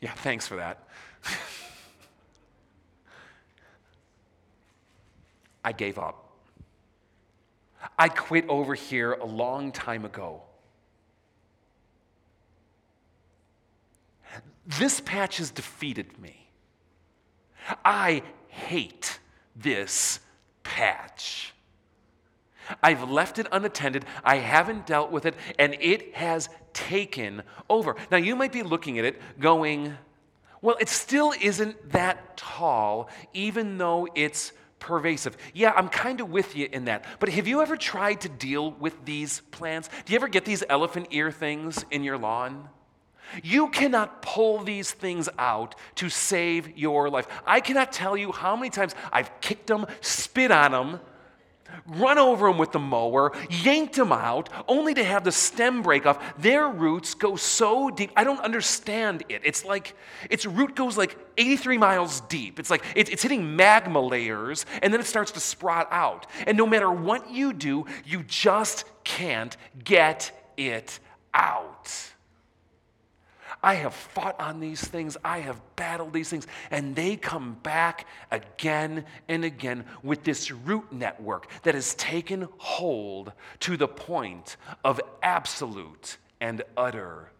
Yeah, 0.00 0.12
thanks 0.12 0.46
for 0.46 0.56
that. 0.56 0.86
I 5.64 5.72
gave 5.72 5.98
up. 5.98 6.20
I 7.98 8.08
quit 8.08 8.48
over 8.48 8.74
here 8.74 9.12
a 9.12 9.24
long 9.26 9.72
time 9.72 10.04
ago. 10.04 10.42
This 14.66 15.00
patch 15.00 15.38
has 15.38 15.50
defeated 15.50 16.18
me. 16.18 16.48
I 17.84 18.22
hate 18.48 19.18
this 19.56 20.20
patch. 20.62 21.52
I've 22.82 23.10
left 23.10 23.38
it 23.38 23.46
unattended. 23.52 24.06
I 24.24 24.36
haven't 24.36 24.86
dealt 24.86 25.10
with 25.10 25.26
it, 25.26 25.34
and 25.58 25.76
it 25.80 26.14
has 26.14 26.48
taken 26.72 27.42
over. 27.68 27.96
Now, 28.10 28.16
you 28.16 28.36
might 28.36 28.52
be 28.52 28.62
looking 28.62 28.98
at 28.98 29.04
it 29.04 29.20
going, 29.38 29.96
well, 30.62 30.76
it 30.80 30.88
still 30.88 31.34
isn't 31.42 31.92
that 31.92 32.38
tall, 32.38 33.10
even 33.34 33.76
though 33.76 34.08
it's 34.14 34.52
pervasive. 34.78 35.36
Yeah, 35.52 35.72
I'm 35.76 35.88
kind 35.88 36.20
of 36.20 36.30
with 36.30 36.56
you 36.56 36.68
in 36.70 36.86
that. 36.86 37.04
But 37.20 37.28
have 37.30 37.46
you 37.46 37.60
ever 37.60 37.76
tried 37.76 38.22
to 38.22 38.28
deal 38.30 38.72
with 38.72 39.04
these 39.04 39.40
plants? 39.50 39.90
Do 40.04 40.12
you 40.12 40.16
ever 40.18 40.28
get 40.28 40.44
these 40.44 40.64
elephant 40.68 41.08
ear 41.10 41.30
things 41.30 41.84
in 41.90 42.02
your 42.02 42.16
lawn? 42.16 42.68
You 43.42 43.68
cannot 43.68 44.22
pull 44.22 44.62
these 44.62 44.92
things 44.92 45.28
out 45.38 45.74
to 45.96 46.08
save 46.08 46.76
your 46.76 47.10
life. 47.10 47.26
I 47.46 47.60
cannot 47.60 47.92
tell 47.92 48.16
you 48.16 48.32
how 48.32 48.56
many 48.56 48.70
times 48.70 48.94
I've 49.12 49.40
kicked 49.40 49.66
them, 49.66 49.86
spit 50.00 50.50
on 50.50 50.72
them, 50.72 51.00
run 51.86 52.18
over 52.18 52.48
them 52.48 52.58
with 52.58 52.72
the 52.72 52.78
mower, 52.78 53.32
yanked 53.50 53.96
them 53.96 54.12
out, 54.12 54.48
only 54.68 54.94
to 54.94 55.04
have 55.04 55.24
the 55.24 55.32
stem 55.32 55.82
break 55.82 56.06
off. 56.06 56.38
Their 56.38 56.68
roots 56.68 57.14
go 57.14 57.36
so 57.36 57.90
deep. 57.90 58.10
I 58.16 58.24
don't 58.24 58.40
understand 58.40 59.24
it. 59.28 59.42
It's 59.44 59.64
like 59.64 59.96
its 60.30 60.46
root 60.46 60.76
goes 60.76 60.96
like 60.96 61.16
83 61.36 61.78
miles 61.78 62.20
deep. 62.22 62.58
It's 62.58 62.70
like 62.70 62.84
it's 62.94 63.22
hitting 63.22 63.56
magma 63.56 64.00
layers, 64.00 64.66
and 64.82 64.92
then 64.92 65.00
it 65.00 65.06
starts 65.06 65.32
to 65.32 65.40
sprout 65.40 65.88
out. 65.90 66.26
And 66.46 66.56
no 66.56 66.66
matter 66.66 66.90
what 66.90 67.30
you 67.30 67.52
do, 67.52 67.86
you 68.04 68.22
just 68.22 68.84
can't 69.04 69.56
get 69.82 70.30
it 70.56 70.98
out. 71.32 72.13
I 73.64 73.76
have 73.76 73.94
fought 73.94 74.38
on 74.38 74.60
these 74.60 74.82
things. 74.82 75.16
I 75.24 75.38
have 75.38 75.58
battled 75.74 76.12
these 76.12 76.28
things. 76.28 76.46
And 76.70 76.94
they 76.94 77.16
come 77.16 77.54
back 77.62 78.06
again 78.30 79.06
and 79.26 79.42
again 79.42 79.86
with 80.02 80.22
this 80.22 80.50
root 80.50 80.92
network 80.92 81.50
that 81.62 81.74
has 81.74 81.94
taken 81.94 82.46
hold 82.58 83.32
to 83.60 83.78
the 83.78 83.88
point 83.88 84.58
of 84.84 85.00
absolute 85.22 86.18
and 86.42 86.62
utter 86.76 87.30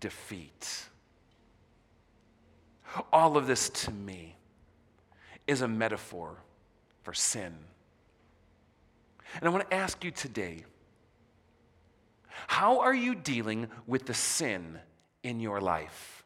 defeat. 0.00 0.86
All 3.12 3.36
of 3.36 3.46
this 3.46 3.70
to 3.70 3.92
me 3.92 4.34
is 5.46 5.60
a 5.62 5.68
metaphor 5.68 6.42
for 7.04 7.14
sin. 7.14 7.54
And 9.36 9.44
I 9.44 9.50
want 9.50 9.70
to 9.70 9.76
ask 9.76 10.02
you 10.02 10.10
today 10.10 10.64
how 12.48 12.80
are 12.80 12.94
you 12.94 13.14
dealing 13.14 13.68
with 13.86 14.06
the 14.06 14.14
sin 14.14 14.80
in 15.26 15.40
your 15.40 15.60
life? 15.60 16.24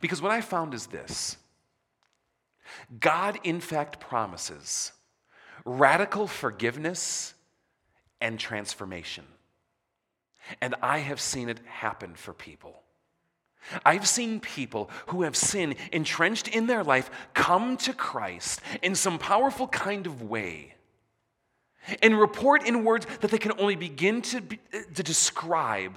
Because 0.00 0.20
what 0.20 0.32
I 0.32 0.40
found 0.40 0.74
is 0.74 0.86
this 0.86 1.36
God, 2.98 3.38
in 3.44 3.60
fact, 3.60 4.00
promises 4.00 4.92
radical 5.64 6.26
forgiveness 6.26 7.34
and 8.20 8.38
transformation. 8.38 9.24
And 10.60 10.74
I 10.82 10.98
have 10.98 11.20
seen 11.20 11.48
it 11.48 11.60
happen 11.66 12.14
for 12.14 12.32
people. 12.32 12.82
I've 13.86 14.08
seen 14.08 14.40
people 14.40 14.90
who 15.06 15.22
have 15.22 15.36
sin 15.36 15.76
entrenched 15.92 16.48
in 16.48 16.66
their 16.66 16.82
life 16.82 17.10
come 17.32 17.76
to 17.78 17.92
Christ 17.92 18.60
in 18.82 18.96
some 18.96 19.20
powerful 19.20 19.68
kind 19.68 20.06
of 20.06 20.22
way 20.22 20.74
and 22.02 22.18
report 22.18 22.66
in 22.66 22.82
words 22.82 23.06
that 23.20 23.30
they 23.30 23.38
can 23.38 23.52
only 23.60 23.76
begin 23.76 24.20
to, 24.22 24.40
be, 24.40 24.58
to 24.94 25.02
describe 25.04 25.96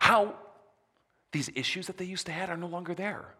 how 0.00 0.34
these 1.32 1.50
issues 1.54 1.86
that 1.86 1.98
they 1.98 2.04
used 2.04 2.26
to 2.26 2.32
have 2.32 2.50
are 2.50 2.56
no 2.56 2.66
longer 2.66 2.94
there. 2.94 3.34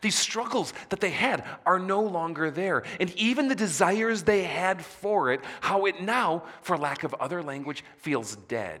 These 0.00 0.16
struggles 0.16 0.72
that 0.90 1.00
they 1.00 1.10
had 1.10 1.44
are 1.66 1.78
no 1.78 2.02
longer 2.02 2.50
there. 2.50 2.84
And 3.00 3.10
even 3.16 3.48
the 3.48 3.54
desires 3.54 4.22
they 4.22 4.44
had 4.44 4.84
for 4.84 5.32
it, 5.32 5.40
how 5.60 5.86
it 5.86 6.00
now, 6.00 6.44
for 6.62 6.78
lack 6.78 7.02
of 7.02 7.14
other 7.14 7.42
language, 7.42 7.84
feels 7.96 8.36
dead 8.36 8.80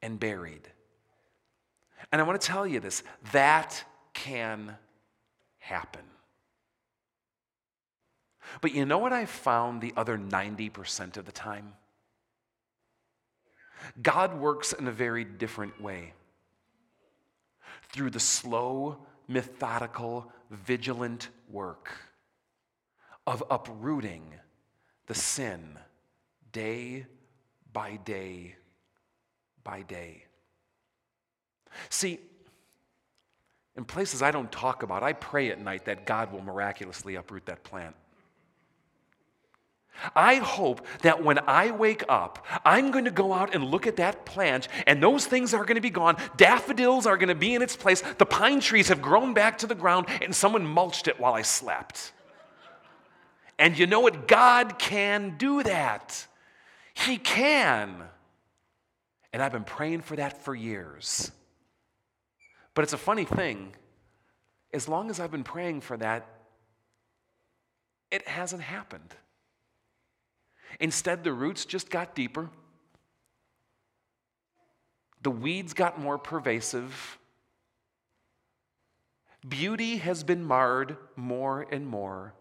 and 0.00 0.18
buried. 0.18 0.66
And 2.10 2.20
I 2.20 2.24
want 2.24 2.40
to 2.40 2.46
tell 2.46 2.66
you 2.66 2.80
this 2.80 3.02
that 3.32 3.84
can 4.14 4.76
happen. 5.58 6.02
But 8.62 8.74
you 8.74 8.86
know 8.86 8.98
what 8.98 9.12
I 9.12 9.26
found 9.26 9.82
the 9.82 9.92
other 9.96 10.16
90% 10.16 11.18
of 11.18 11.26
the 11.26 11.32
time? 11.32 11.74
God 14.00 14.38
works 14.38 14.72
in 14.72 14.86
a 14.86 14.92
very 14.92 15.24
different 15.24 15.80
way. 15.80 16.14
Through 17.90 18.10
the 18.10 18.20
slow, 18.20 18.98
methodical, 19.26 20.30
vigilant 20.50 21.28
work 21.50 21.90
of 23.26 23.42
uprooting 23.50 24.34
the 25.06 25.14
sin 25.14 25.78
day 26.52 27.06
by 27.72 27.96
day 27.96 28.56
by 29.64 29.82
day. 29.82 30.24
See, 31.90 32.18
in 33.76 33.84
places 33.84 34.22
I 34.22 34.30
don't 34.30 34.50
talk 34.50 34.82
about, 34.82 35.02
I 35.02 35.12
pray 35.12 35.50
at 35.50 35.60
night 35.60 35.84
that 35.84 36.06
God 36.06 36.32
will 36.32 36.42
miraculously 36.42 37.14
uproot 37.16 37.46
that 37.46 37.62
plant. 37.64 37.94
I 40.14 40.36
hope 40.36 40.86
that 41.02 41.22
when 41.22 41.38
I 41.46 41.70
wake 41.70 42.04
up, 42.08 42.46
I'm 42.64 42.90
going 42.90 43.04
to 43.04 43.10
go 43.10 43.32
out 43.32 43.54
and 43.54 43.64
look 43.64 43.86
at 43.86 43.96
that 43.96 44.24
plant, 44.24 44.68
and 44.86 45.02
those 45.02 45.26
things 45.26 45.54
are 45.54 45.64
going 45.64 45.76
to 45.76 45.80
be 45.80 45.90
gone. 45.90 46.16
Daffodils 46.36 47.06
are 47.06 47.16
going 47.16 47.28
to 47.28 47.34
be 47.34 47.54
in 47.54 47.62
its 47.62 47.76
place. 47.76 48.02
The 48.18 48.26
pine 48.26 48.60
trees 48.60 48.88
have 48.88 49.02
grown 49.02 49.34
back 49.34 49.58
to 49.58 49.66
the 49.66 49.74
ground, 49.74 50.06
and 50.22 50.34
someone 50.34 50.66
mulched 50.66 51.08
it 51.08 51.18
while 51.18 51.34
I 51.34 51.42
slept. 51.42 52.12
And 53.58 53.76
you 53.76 53.86
know 53.86 54.00
what? 54.00 54.28
God 54.28 54.78
can 54.78 55.36
do 55.36 55.62
that. 55.64 56.26
He 56.94 57.18
can. 57.18 58.04
And 59.32 59.42
I've 59.42 59.52
been 59.52 59.64
praying 59.64 60.02
for 60.02 60.16
that 60.16 60.42
for 60.42 60.54
years. 60.54 61.32
But 62.74 62.82
it's 62.84 62.92
a 62.92 62.98
funny 62.98 63.24
thing. 63.24 63.74
As 64.72 64.88
long 64.88 65.10
as 65.10 65.18
I've 65.18 65.30
been 65.30 65.44
praying 65.44 65.80
for 65.80 65.96
that, 65.96 66.26
it 68.10 68.26
hasn't 68.28 68.62
happened. 68.62 69.14
Instead, 70.80 71.24
the 71.24 71.32
roots 71.32 71.64
just 71.64 71.90
got 71.90 72.14
deeper. 72.14 72.50
The 75.22 75.30
weeds 75.30 75.74
got 75.74 76.00
more 76.00 76.18
pervasive. 76.18 77.18
Beauty 79.46 79.98
has 79.98 80.24
been 80.24 80.44
marred 80.44 80.96
more 81.16 81.66
and 81.70 81.86
more. 81.86 82.34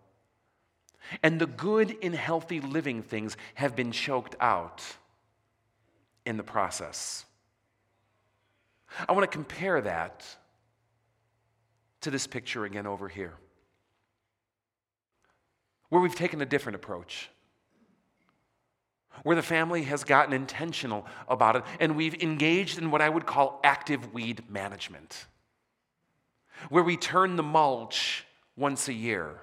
And 1.24 1.40
the 1.40 1.48
good 1.48 1.96
and 2.02 2.14
healthy 2.14 2.60
living 2.60 3.02
things 3.02 3.38
have 3.56 3.76
been 3.76 3.92
choked 3.92 4.36
out 4.40 4.84
in 6.26 6.38
the 6.38 6.44
process. 6.44 7.26
I 9.08 9.14
want 9.14 9.24
to 9.24 9.36
compare 9.36 9.82
that 9.82 10.26
to 12.02 12.12
this 12.12 12.28
picture 12.28 12.66
again 12.66 12.86
over 12.86 13.08
here, 13.08 13.34
where 15.90 16.02
we've 16.02 16.16
taken 16.16 16.42
a 16.42 16.46
different 16.46 16.76
approach 16.76 17.30
where 19.24 19.36
the 19.36 19.42
family 19.42 19.84
has 19.84 20.04
gotten 20.04 20.34
intentional 20.34 21.06
about 21.28 21.56
it, 21.56 21.64
and 21.80 21.96
we've 21.96 22.22
engaged 22.22 22.78
in 22.78 22.92
what 22.92 23.02
I 23.02 23.10
would 23.10 23.26
call 23.26 23.60
active 23.64 24.14
weed 24.14 24.44
management, 24.50 25.26
where 26.70 26.84
we 26.84 26.98
turn 26.98 27.36
the 27.36 27.44
mulch 27.44 28.26
once 28.56 28.88
a 28.88 28.94
year, 28.94 29.40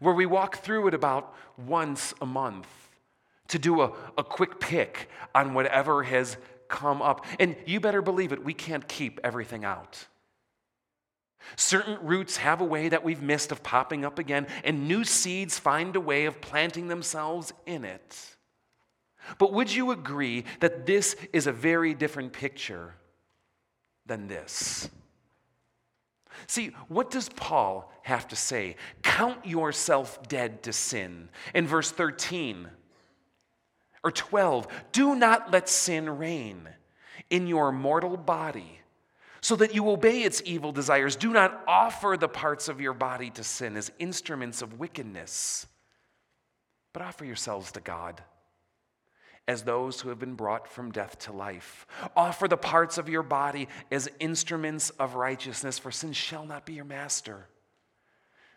where 0.00 0.14
we 0.14 0.26
walk 0.26 0.58
through 0.58 0.88
it 0.88 0.94
about 0.94 1.34
once 1.56 2.14
a 2.20 2.26
month 2.26 2.68
to 3.48 3.58
do 3.58 3.80
a, 3.82 3.92
a 4.18 4.24
quick 4.24 4.60
pick 4.60 5.08
on 5.34 5.54
whatever 5.54 6.02
has 6.02 6.36
come 6.68 7.00
up. 7.00 7.24
And 7.38 7.56
you 7.64 7.80
better 7.80 8.02
believe 8.02 8.32
it, 8.32 8.44
we 8.44 8.54
can't 8.54 8.86
keep 8.88 9.20
everything 9.22 9.64
out. 9.64 10.06
Certain 11.56 11.98
roots 12.02 12.38
have 12.38 12.60
a 12.60 12.64
way 12.64 12.88
that 12.88 13.04
we've 13.04 13.22
missed 13.22 13.52
of 13.52 13.62
popping 13.62 14.04
up 14.04 14.18
again, 14.18 14.46
and 14.64 14.88
new 14.88 15.04
seeds 15.04 15.58
find 15.58 15.94
a 15.94 16.00
way 16.00 16.26
of 16.26 16.40
planting 16.40 16.88
themselves 16.88 17.52
in 17.66 17.84
it. 17.84 18.36
But 19.38 19.52
would 19.52 19.72
you 19.72 19.90
agree 19.90 20.44
that 20.60 20.86
this 20.86 21.16
is 21.32 21.46
a 21.46 21.52
very 21.52 21.94
different 21.94 22.32
picture 22.32 22.94
than 24.06 24.28
this? 24.28 24.88
See, 26.46 26.68
what 26.88 27.10
does 27.10 27.28
Paul 27.28 27.90
have 28.02 28.28
to 28.28 28.36
say? 28.36 28.76
Count 29.02 29.46
yourself 29.46 30.28
dead 30.28 30.62
to 30.64 30.72
sin. 30.72 31.28
In 31.54 31.66
verse 31.66 31.90
13 31.90 32.68
or 34.04 34.10
12, 34.12 34.68
do 34.92 35.16
not 35.16 35.50
let 35.50 35.68
sin 35.68 36.18
reign 36.18 36.68
in 37.30 37.46
your 37.46 37.72
mortal 37.72 38.16
body 38.16 38.80
so 39.46 39.54
that 39.54 39.76
you 39.76 39.88
obey 39.88 40.24
its 40.24 40.42
evil 40.44 40.72
desires. 40.72 41.14
Do 41.14 41.32
not 41.32 41.62
offer 41.68 42.16
the 42.18 42.26
parts 42.26 42.66
of 42.66 42.80
your 42.80 42.92
body 42.92 43.30
to 43.30 43.44
sin 43.44 43.76
as 43.76 43.92
instruments 44.00 44.60
of 44.60 44.80
wickedness, 44.80 45.68
but 46.92 47.00
offer 47.00 47.24
yourselves 47.24 47.70
to 47.70 47.80
God 47.80 48.20
as 49.46 49.62
those 49.62 50.00
who 50.00 50.08
have 50.08 50.18
been 50.18 50.34
brought 50.34 50.66
from 50.66 50.90
death 50.90 51.16
to 51.20 51.32
life. 51.32 51.86
Offer 52.16 52.48
the 52.48 52.56
parts 52.56 52.98
of 52.98 53.08
your 53.08 53.22
body 53.22 53.68
as 53.92 54.08
instruments 54.18 54.90
of 54.90 55.14
righteousness, 55.14 55.78
for 55.78 55.92
sin 55.92 56.12
shall 56.12 56.44
not 56.44 56.66
be 56.66 56.72
your 56.72 56.84
master. 56.84 57.46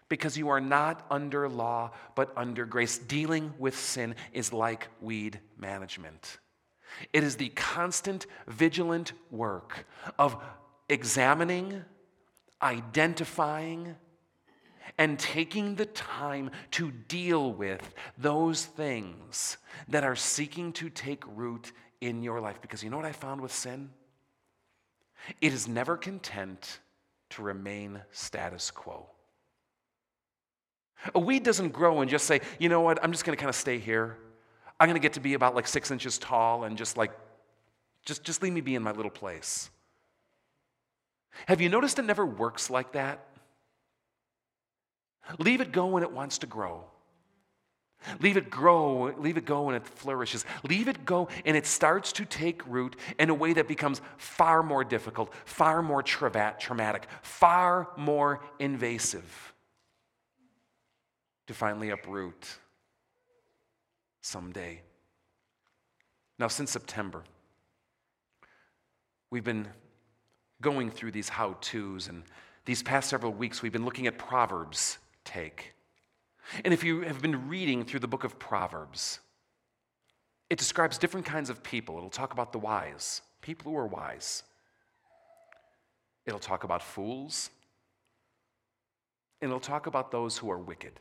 Because 0.07 0.39
you 0.39 0.49
are 0.49 0.59
not 0.59 1.05
under 1.11 1.47
law, 1.47 1.91
but 2.15 2.33
under 2.35 2.65
grace. 2.65 2.97
Dealing 2.97 3.53
with 3.59 3.77
sin 3.77 4.15
is 4.33 4.51
like 4.51 4.87
weed 5.01 5.39
management. 5.55 6.39
It 7.13 7.23
is 7.23 7.35
the 7.35 7.49
constant, 7.49 8.25
vigilant 8.47 9.13
work 9.29 9.85
of 10.17 10.35
examining, 10.89 11.83
identifying, 12.61 13.95
and 14.97 15.17
taking 15.17 15.75
the 15.75 15.85
time 15.85 16.51
to 16.71 16.91
deal 16.91 17.53
with 17.53 17.93
those 18.17 18.65
things 18.65 19.57
that 19.87 20.03
are 20.03 20.15
seeking 20.15 20.73
to 20.73 20.89
take 20.89 21.23
root 21.35 21.71
in 22.01 22.23
your 22.23 22.41
life. 22.41 22.61
Because 22.61 22.83
you 22.83 22.89
know 22.89 22.97
what 22.97 23.05
I 23.05 23.11
found 23.11 23.39
with 23.39 23.53
sin? 23.53 23.91
It 25.41 25.53
is 25.53 25.67
never 25.67 25.95
content 25.95 26.79
to 27.31 27.43
remain 27.43 28.01
status 28.11 28.71
quo. 28.71 29.07
A 31.15 31.19
weed 31.19 31.43
doesn't 31.43 31.69
grow 31.69 32.01
and 32.01 32.09
just 32.09 32.25
say, 32.25 32.41
you 32.57 32.67
know 32.67 32.81
what, 32.81 33.01
I'm 33.03 33.11
just 33.11 33.23
going 33.23 33.37
to 33.37 33.39
kind 33.39 33.49
of 33.49 33.55
stay 33.55 33.79
here. 33.79 34.17
I'm 34.79 34.87
going 34.87 34.99
to 34.99 35.01
get 35.01 35.13
to 35.13 35.19
be 35.19 35.33
about 35.33 35.55
like 35.55 35.67
six 35.67 35.91
inches 35.91 36.17
tall 36.17 36.63
and 36.63 36.77
just 36.77 36.97
like, 36.97 37.11
just, 38.05 38.23
just 38.23 38.41
leave 38.41 38.53
me 38.53 38.61
be 38.61 38.75
in 38.75 38.83
my 38.83 38.91
little 38.91 39.11
place. 39.11 39.69
Have 41.47 41.61
you 41.61 41.69
noticed 41.69 41.99
it 41.99 42.05
never 42.05 42.25
works 42.25 42.69
like 42.69 42.93
that? 42.93 43.25
Leave 45.37 45.61
it 45.61 45.71
go 45.71 45.87
when 45.87 46.03
it 46.03 46.11
wants 46.11 46.39
to 46.39 46.47
grow. 46.47 46.83
Leave 48.21 48.37
it 48.37 48.49
grow, 48.49 49.13
leave 49.17 49.37
it 49.37 49.45
go 49.45 49.67
and 49.67 49.75
it 49.75 49.85
flourishes. 49.85 50.45
Leave 50.63 50.87
it 50.87 51.05
go 51.05 51.27
and 51.45 51.57
it 51.57 51.65
starts 51.65 52.13
to 52.13 52.25
take 52.25 52.65
root 52.65 52.95
in 53.19 53.29
a 53.29 53.33
way 53.33 53.51
that 53.53 53.67
becomes 53.67 54.01
far 54.17 54.63
more 54.63 54.83
difficult, 54.83 55.33
far 55.45 55.81
more 55.81 56.01
traumatic, 56.01 57.07
far 57.21 57.89
more 57.97 58.41
invasive 58.57 59.53
to 61.47 61.53
finally 61.53 61.89
uproot 61.89 62.57
someday. 64.21 64.81
Now, 66.37 66.47
since 66.47 66.71
September, 66.71 67.23
we've 69.29 69.43
been 69.43 69.67
going 70.61 70.91
through 70.91 71.11
these 71.11 71.29
how 71.29 71.55
to's, 71.61 72.07
and 72.07 72.23
these 72.65 72.83
past 72.83 73.09
several 73.09 73.31
weeks, 73.31 73.61
we've 73.61 73.71
been 73.71 73.85
looking 73.85 74.07
at 74.07 74.17
Proverbs 74.17 74.97
take. 75.23 75.73
And 76.65 76.73
if 76.73 76.83
you 76.83 77.01
have 77.01 77.21
been 77.21 77.47
reading 77.47 77.85
through 77.85 77.99
the 77.99 78.07
book 78.07 78.23
of 78.23 78.39
Proverbs, 78.39 79.19
it 80.49 80.57
describes 80.57 80.97
different 80.97 81.25
kinds 81.25 81.49
of 81.49 81.63
people. 81.63 81.97
It'll 81.97 82.09
talk 82.09 82.33
about 82.33 82.51
the 82.51 82.59
wise, 82.59 83.21
people 83.41 83.71
who 83.71 83.77
are 83.77 83.87
wise. 83.87 84.43
It'll 86.25 86.39
talk 86.39 86.63
about 86.63 86.81
fools. 86.81 87.49
And 89.41 89.49
it'll 89.49 89.59
talk 89.59 89.87
about 89.87 90.11
those 90.11 90.37
who 90.37 90.51
are 90.51 90.57
wicked. 90.57 90.99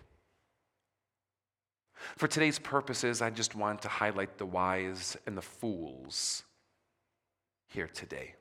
For 2.16 2.28
today's 2.28 2.58
purposes, 2.58 3.20
I 3.20 3.30
just 3.30 3.56
want 3.56 3.82
to 3.82 3.88
highlight 3.88 4.38
the 4.38 4.46
wise 4.46 5.16
and 5.26 5.36
the 5.36 5.42
fools 5.42 6.44
here 7.68 7.88
today. 7.88 8.34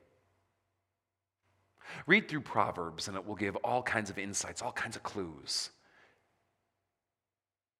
Read 2.05 2.27
through 2.27 2.41
Proverbs, 2.41 3.07
and 3.07 3.17
it 3.17 3.25
will 3.25 3.35
give 3.35 3.55
all 3.57 3.83
kinds 3.83 4.09
of 4.09 4.17
insights, 4.17 4.61
all 4.61 4.71
kinds 4.71 4.95
of 4.95 5.03
clues 5.03 5.69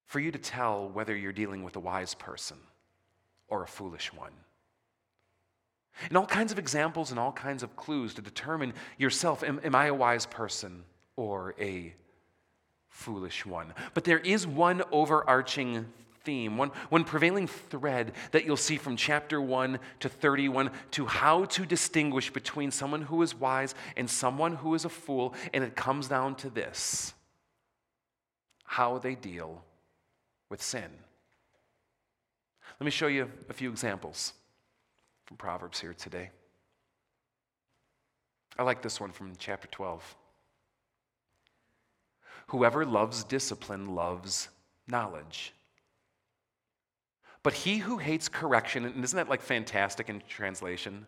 for 0.08 0.20
you 0.20 0.32
to 0.32 0.38
tell 0.38 0.88
whether 0.88 1.14
you're 1.14 1.32
dealing 1.32 1.62
with 1.62 1.76
a 1.76 1.80
wise 1.80 2.14
person 2.14 2.56
or 3.46 3.62
a 3.62 3.66
foolish 3.68 4.12
one. 4.12 4.32
And 6.08 6.16
all 6.16 6.26
kinds 6.26 6.50
of 6.50 6.58
examples 6.58 7.10
and 7.10 7.20
all 7.20 7.32
kinds 7.32 7.62
of 7.62 7.76
clues 7.76 8.14
to 8.14 8.22
determine 8.22 8.72
yourself 8.96 9.42
am, 9.42 9.60
am 9.62 9.74
I 9.74 9.86
a 9.86 9.94
wise 9.94 10.26
person 10.26 10.84
or 11.16 11.54
a 11.60 11.94
foolish 12.88 13.44
one? 13.44 13.74
But 13.92 14.04
there 14.04 14.18
is 14.18 14.46
one 14.46 14.82
overarching 14.90 15.86
theme, 16.28 16.58
one, 16.58 16.70
one 16.90 17.04
prevailing 17.04 17.46
thread 17.46 18.12
that 18.32 18.44
you'll 18.44 18.54
see 18.54 18.76
from 18.76 18.98
chapter 18.98 19.40
1 19.40 19.78
to 20.00 20.10
31 20.10 20.70
to 20.90 21.06
how 21.06 21.46
to 21.46 21.64
distinguish 21.64 22.30
between 22.30 22.70
someone 22.70 23.00
who 23.00 23.22
is 23.22 23.34
wise 23.34 23.74
and 23.96 24.10
someone 24.10 24.56
who 24.56 24.74
is 24.74 24.84
a 24.84 24.90
fool. 24.90 25.32
And 25.54 25.64
it 25.64 25.74
comes 25.74 26.06
down 26.06 26.34
to 26.36 26.50
this 26.50 27.14
how 28.62 28.98
they 28.98 29.14
deal 29.14 29.64
with 30.50 30.60
sin. 30.60 30.90
Let 32.78 32.84
me 32.84 32.90
show 32.90 33.06
you 33.06 33.30
a 33.48 33.54
few 33.54 33.70
examples 33.70 34.34
from 35.24 35.38
Proverbs 35.38 35.80
here 35.80 35.94
today. 35.94 36.28
I 38.58 38.64
like 38.64 38.82
this 38.82 39.00
one 39.00 39.12
from 39.12 39.32
chapter 39.38 39.66
12. 39.68 40.14
Whoever 42.48 42.84
loves 42.84 43.24
discipline 43.24 43.94
loves 43.94 44.50
knowledge. 44.86 45.54
But 47.48 47.54
he 47.54 47.78
who 47.78 47.96
hates 47.96 48.28
correction, 48.28 48.84
and 48.84 49.02
isn't 49.02 49.16
that 49.16 49.30
like 49.30 49.40
fantastic 49.40 50.10
in 50.10 50.22
translation? 50.28 51.06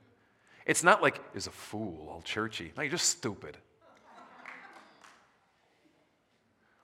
It's 0.64 0.82
not 0.82 1.02
like 1.02 1.20
is 1.34 1.46
a 1.46 1.50
fool, 1.50 2.08
all 2.08 2.22
churchy. 2.22 2.72
No, 2.74 2.82
you're 2.82 2.92
just 2.92 3.10
stupid. 3.10 3.58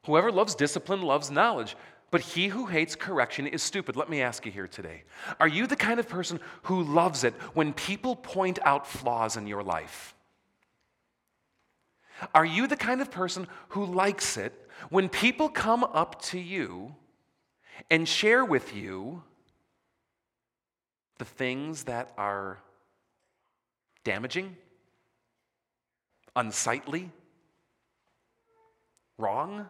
Whoever 0.05 0.31
loves 0.31 0.55
discipline 0.55 1.01
loves 1.01 1.31
knowledge. 1.31 1.75
But 2.11 2.21
he 2.21 2.49
who 2.49 2.67
hates 2.67 2.95
correction 2.95 3.47
is 3.47 3.63
stupid. 3.63 3.97
Let 3.97 4.11
me 4.11 4.21
ask 4.21 4.45
you 4.45 4.53
here 4.53 4.69
today 4.69 5.05
Are 5.41 5.49
you 5.49 5.67
the 5.67 5.75
kind 5.75 5.99
of 5.99 6.07
person 6.07 6.39
who 6.65 6.83
loves 6.83 7.25
it 7.25 7.33
when 7.55 7.73
people 7.73 8.15
point 8.15 8.59
out 8.63 8.87
flaws 8.87 9.39
in 9.39 9.47
your 9.47 9.63
life? 9.63 10.15
Are 12.35 12.45
you 12.45 12.67
the 12.67 12.77
kind 12.77 13.01
of 13.01 13.11
person 13.11 13.47
who 13.69 13.87
likes 13.87 14.37
it 14.37 14.53
when 14.91 15.09
people 15.09 15.49
come 15.49 15.83
up 15.83 16.21
to 16.25 16.39
you 16.39 16.95
and 17.91 18.07
share 18.07 18.45
with 18.45 18.77
you 18.77 19.23
the 21.19 21.25
things 21.25 21.85
that 21.85 22.13
are 22.19 22.59
damaging, 24.05 24.57
unsightly, 26.35 27.11
wrong? 29.19 29.69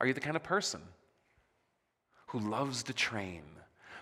Are 0.00 0.06
you 0.06 0.14
the 0.14 0.20
kind 0.20 0.36
of 0.36 0.42
person 0.42 0.80
who 2.28 2.38
loves 2.38 2.84
to 2.84 2.92
train, 2.92 3.42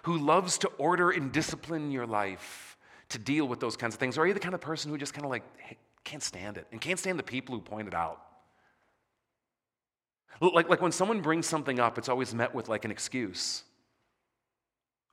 who 0.03 0.19
loves 0.19 0.59
to 0.59 0.69
order 0.79 1.11
and 1.11 1.33
discipline 1.33 1.91
your 1.91 2.07
life 2.07 2.77
to 3.09 3.19
deal 3.19 3.49
with 3.49 3.61
those 3.61 3.77
kinds 3.77 3.95
of 3.95 4.01
things? 4.01 4.19
Or 4.19 4.23
are 4.23 4.27
you 4.27 4.35
the 4.35 4.41
kind 4.41 4.55
of 4.55 4.61
person 4.61 4.91
who 4.91 4.99
just 4.99 5.15
kind 5.15 5.25
of 5.25 5.31
like 5.31 5.45
hey, 5.59 5.77
can't 6.05 6.23
stand 6.23 6.57
it 6.57 6.67
and 6.73 6.81
can't 6.81 6.99
stand 6.99 7.19
the 7.19 7.25
people 7.25 7.55
who 7.55 7.61
point 7.61 7.89
it 7.89 7.95
out? 7.95 8.21
Like, 10.41 10.69
like 10.69 10.81
when 10.81 10.93
someone 10.93 11.21
brings 11.21 11.47
something 11.47 11.81
up, 11.81 11.99
it's 11.99 12.09
always 12.09 12.33
met 12.35 12.55
with 12.55 12.69
like 12.69 12.85
an 12.85 12.91
excuse 12.91 13.65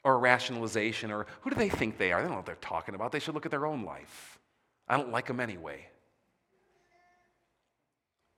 or 0.05 0.19
rationalization 0.19 1.11
or 1.11 1.25
who 1.41 1.49
do 1.49 1.55
they 1.55 1.67
think 1.67 1.97
they 1.97 2.13
are? 2.13 2.21
They 2.21 2.27
don't 2.27 2.31
know 2.31 2.37
what 2.37 2.45
they're 2.45 2.55
talking 2.61 2.95
about. 2.95 3.11
They 3.11 3.19
should 3.19 3.33
look 3.33 3.45
at 3.45 3.51
their 3.51 3.65
own 3.65 3.83
life. 3.83 4.39
I 4.87 4.95
don't 4.95 5.11
like 5.11 5.25
them 5.25 5.39
anyway. 5.39 5.87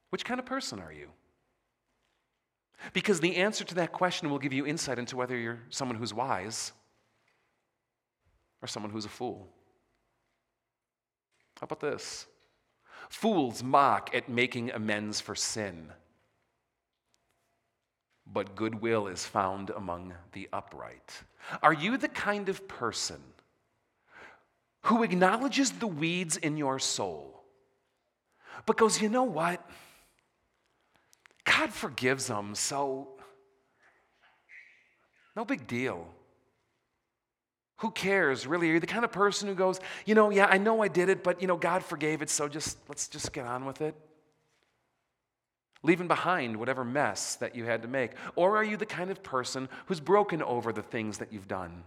Which 0.10 0.24
kind 0.24 0.40
of 0.40 0.46
person 0.46 0.80
are 0.80 0.94
you? 0.94 1.10
Because 2.94 3.20
the 3.20 3.36
answer 3.36 3.66
to 3.66 3.76
that 3.76 3.92
question 3.92 4.30
will 4.30 4.40
give 4.40 4.54
you 4.54 4.66
insight 4.66 4.98
into 4.98 5.18
whether 5.18 5.36
you're 5.36 5.60
someone 5.70 5.98
who's 5.98 6.14
wise 6.14 6.72
or 8.62 8.68
someone 8.68 8.92
who's 8.92 9.06
a 9.06 9.10
fool. 9.10 9.50
How 11.60 11.66
about 11.66 11.82
this? 11.82 12.28
Fools 13.10 13.62
mock 13.62 14.10
at 14.14 14.30
making 14.30 14.72
amends 14.72 15.20
for 15.20 15.36
sin, 15.36 15.92
but 18.32 18.56
goodwill 18.56 19.08
is 19.08 19.26
found 19.26 19.70
among 19.70 20.14
the 20.34 20.50
upright. 20.52 21.24
Are 21.64 21.74
you 21.74 21.98
the 21.98 22.08
kind 22.08 22.50
of 22.50 22.68
person 22.68 23.22
who 24.84 25.04
acknowledges 25.04 25.72
the 25.72 25.88
weeds 25.88 26.38
in 26.38 26.58
your 26.58 26.80
soul, 26.80 27.44
but 28.66 28.78
goes, 28.78 29.02
you 29.02 29.10
know 29.10 29.24
what? 29.24 29.68
God 31.44 31.72
forgives 31.72 32.28
them, 32.28 32.56
so 32.56 33.10
no 35.36 35.46
big 35.46 35.68
deal. 35.68 36.08
Who 37.78 37.92
cares, 37.92 38.48
really? 38.48 38.70
Are 38.72 38.74
you 38.74 38.80
the 38.80 38.88
kind 38.88 39.06
of 39.06 39.12
person 39.12 39.48
who 39.48 39.56
goes, 39.56 39.80
you 40.06 40.16
know, 40.16 40.30
yeah, 40.30 40.48
I 40.50 40.58
know 40.58 40.82
I 40.82 40.88
did 40.88 41.10
it, 41.10 41.24
but, 41.24 41.42
you 41.42 41.48
know, 41.48 41.58
God 41.58 41.84
forgave 41.84 42.22
it, 42.22 42.30
so 42.30 42.48
just 42.48 42.78
let's 42.90 43.08
just 43.08 43.32
get 43.34 43.46
on 43.46 43.66
with 43.66 43.82
it? 43.82 43.96
Leaving 45.84 46.08
behind 46.08 46.58
whatever 46.58 46.84
mess 46.84 47.36
that 47.36 47.56
you 47.56 47.66
had 47.66 47.82
to 47.84 47.88
make. 47.88 48.12
Or 48.36 48.58
are 48.58 48.64
you 48.64 48.78
the 48.78 48.86
kind 48.86 49.12
of 49.12 49.24
person 49.24 49.70
who's 49.86 50.00
broken 50.00 50.42
over 50.42 50.74
the 50.74 50.82
things 50.82 51.20
that 51.20 51.32
you've 51.32 51.48
done 51.48 51.84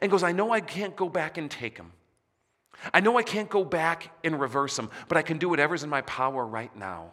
and 0.00 0.10
goes, 0.10 0.22
I 0.22 0.32
know 0.32 0.52
I 0.52 0.60
can't 0.60 0.94
go 0.94 1.08
back 1.08 1.38
and 1.38 1.50
take 1.50 1.76
them. 1.76 1.92
I 2.94 3.00
know 3.00 3.18
I 3.18 3.22
can't 3.22 3.50
go 3.50 3.64
back 3.64 4.14
and 4.24 4.40
reverse 4.40 4.76
them, 4.76 4.90
but 5.08 5.18
I 5.18 5.22
can 5.22 5.38
do 5.38 5.48
whatever's 5.48 5.82
in 5.82 5.90
my 5.90 6.02
power 6.02 6.46
right 6.46 6.74
now 6.76 7.10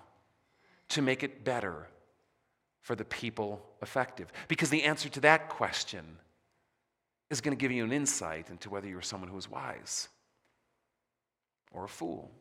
to 0.90 1.02
make 1.02 1.24
it 1.24 1.44
better 1.44 1.88
for 2.82 2.96
the 2.96 3.04
people 3.04 3.66
effective? 3.82 4.32
Because 4.48 4.70
the 4.70 4.84
answer 4.84 5.10
to 5.10 5.20
that 5.22 5.50
question 5.50 6.06
is 7.30 7.42
going 7.42 7.56
to 7.56 7.60
give 7.60 7.72
you 7.72 7.84
an 7.84 7.92
insight 7.92 8.50
into 8.50 8.70
whether 8.70 8.88
you're 8.88 9.02
someone 9.02 9.30
who 9.30 9.38
is 9.38 9.50
wise 9.50 10.08
or 11.74 11.84
a 11.84 11.90
fool. 11.90 12.32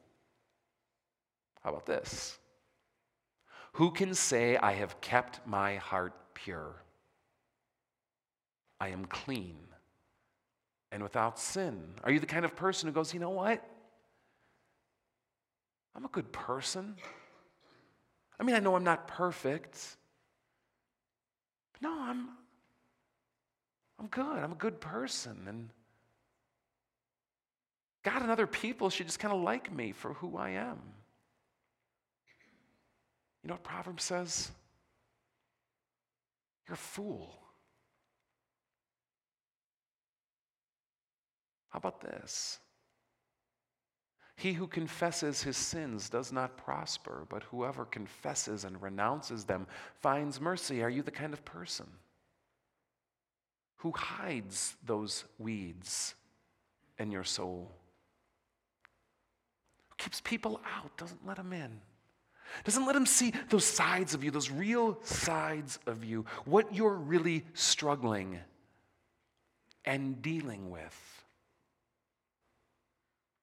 How 1.64 1.70
about 1.70 1.86
this? 1.86 2.38
Who 3.76 3.90
can 3.90 4.14
say, 4.14 4.56
I 4.56 4.72
have 4.72 5.02
kept 5.02 5.46
my 5.46 5.76
heart 5.76 6.14
pure? 6.32 6.76
I 8.80 8.88
am 8.88 9.04
clean 9.04 9.58
and 10.90 11.02
without 11.02 11.38
sin. 11.38 11.92
Are 12.02 12.10
you 12.10 12.18
the 12.18 12.26
kind 12.26 12.46
of 12.46 12.56
person 12.56 12.88
who 12.88 12.94
goes, 12.94 13.12
you 13.12 13.20
know 13.20 13.28
what? 13.28 13.62
I'm 15.94 16.06
a 16.06 16.08
good 16.08 16.32
person. 16.32 16.96
I 18.40 18.44
mean, 18.44 18.56
I 18.56 18.60
know 18.60 18.76
I'm 18.76 18.84
not 18.84 19.08
perfect. 19.08 19.78
no, 21.82 22.00
I'm, 22.00 22.28
I'm 24.00 24.06
good. 24.06 24.38
I'm 24.38 24.52
a 24.52 24.56
good 24.56 24.80
person. 24.80 25.36
And 25.46 25.68
God 28.02 28.22
and 28.22 28.30
other 28.30 28.46
people 28.46 28.88
should 28.88 29.04
just 29.06 29.18
kind 29.18 29.34
of 29.34 29.42
like 29.42 29.70
me 29.70 29.92
for 29.92 30.14
who 30.14 30.38
I 30.38 30.50
am. 30.52 30.78
You 33.46 33.50
know 33.50 33.54
what 33.54 33.62
Proverbs 33.62 34.02
says? 34.02 34.50
You're 36.66 36.74
a 36.74 36.76
fool. 36.76 37.32
How 41.68 41.76
about 41.76 42.00
this? 42.00 42.58
He 44.34 44.52
who 44.52 44.66
confesses 44.66 45.44
his 45.44 45.56
sins 45.56 46.08
does 46.08 46.32
not 46.32 46.56
prosper, 46.56 47.24
but 47.28 47.44
whoever 47.44 47.84
confesses 47.84 48.64
and 48.64 48.82
renounces 48.82 49.44
them 49.44 49.68
finds 50.00 50.40
mercy. 50.40 50.82
Are 50.82 50.90
you 50.90 51.02
the 51.02 51.12
kind 51.12 51.32
of 51.32 51.44
person 51.44 51.86
who 53.76 53.92
hides 53.92 54.74
those 54.84 55.22
weeds 55.38 56.16
in 56.98 57.12
your 57.12 57.22
soul? 57.22 57.70
Who 59.90 59.94
keeps 59.98 60.20
people 60.20 60.60
out, 60.66 60.96
doesn't 60.96 61.24
let 61.24 61.36
them 61.36 61.52
in? 61.52 61.80
Doesn't 62.64 62.86
let 62.86 62.94
them 62.94 63.06
see 63.06 63.32
those 63.48 63.64
sides 63.64 64.14
of 64.14 64.24
you, 64.24 64.30
those 64.30 64.50
real 64.50 64.98
sides 65.02 65.78
of 65.86 66.04
you, 66.04 66.24
what 66.44 66.74
you're 66.74 66.94
really 66.94 67.44
struggling 67.54 68.38
and 69.84 70.20
dealing 70.20 70.70
with. 70.70 71.24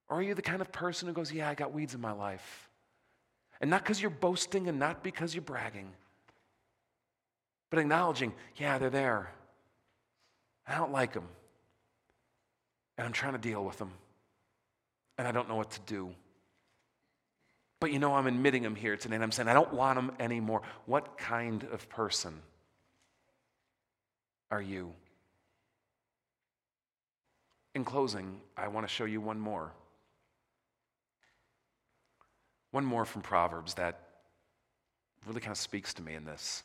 Or 0.09 0.17
are 0.17 0.21
you 0.21 0.35
the 0.35 0.41
kind 0.41 0.61
of 0.61 0.71
person 0.71 1.07
who 1.07 1.13
goes, 1.13 1.31
Yeah, 1.31 1.49
I 1.49 1.55
got 1.55 1.73
weeds 1.73 1.95
in 1.95 2.01
my 2.01 2.11
life? 2.11 2.69
And 3.61 3.69
not 3.69 3.83
because 3.83 4.01
you're 4.01 4.11
boasting 4.11 4.67
and 4.67 4.77
not 4.77 5.03
because 5.03 5.33
you're 5.33 5.41
bragging, 5.41 5.89
but 7.69 7.79
acknowledging, 7.79 8.33
Yeah, 8.57 8.77
they're 8.77 8.89
there. 8.89 9.31
I 10.67 10.77
don't 10.77 10.91
like 10.91 11.13
them. 11.13 11.27
And 12.97 13.07
I'm 13.07 13.13
trying 13.13 13.33
to 13.33 13.39
deal 13.39 13.63
with 13.63 13.77
them. 13.77 13.91
And 15.17 15.27
I 15.27 15.31
don't 15.31 15.49
know 15.49 15.55
what 15.55 15.71
to 15.71 15.79
do. 15.85 16.13
But 17.83 17.91
you 17.91 17.99
know, 17.99 18.13
I'm 18.13 18.27
admitting 18.27 18.63
them 18.63 18.75
here 18.75 18.95
today, 18.95 19.15
and 19.15 19.21
I'm 19.25 19.33
saying 19.33 19.49
I 19.49 19.53
don't 19.53 19.73
want 19.73 19.97
them 19.97 20.13
anymore. 20.17 20.61
What 20.85 21.17
kind 21.17 21.67
of 21.69 21.89
person 21.89 22.39
are 24.49 24.61
you? 24.61 24.93
In 27.75 27.83
closing, 27.83 28.39
I 28.55 28.69
want 28.69 28.87
to 28.87 28.93
show 28.93 29.03
you 29.03 29.19
one 29.19 29.37
more. 29.37 29.73
One 32.71 32.85
more 32.85 33.03
from 33.03 33.21
Proverbs 33.21 33.73
that 33.73 33.99
really 35.27 35.41
kind 35.41 35.51
of 35.51 35.57
speaks 35.57 35.93
to 35.95 36.01
me 36.01 36.13
in 36.13 36.23
this. 36.23 36.63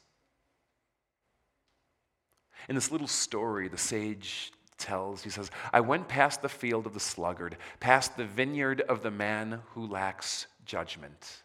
In 2.69 2.77
this 2.77 2.93
little 2.93 3.09
story, 3.09 3.67
the 3.67 3.77
sage 3.77 4.53
tells, 4.77 5.25
he 5.25 5.31
says, 5.31 5.51
I 5.73 5.81
went 5.81 6.07
past 6.07 6.43
the 6.43 6.49
field 6.49 6.87
of 6.87 6.95
the 6.95 7.01
sluggard, 7.01 7.57
past 7.81 8.17
the 8.17 8.25
vineyard 8.25 8.83
of 8.83 9.03
the 9.03 9.11
man 9.11 9.63
who 9.75 9.85
lacks 9.85 10.47
judgment. 10.69 11.43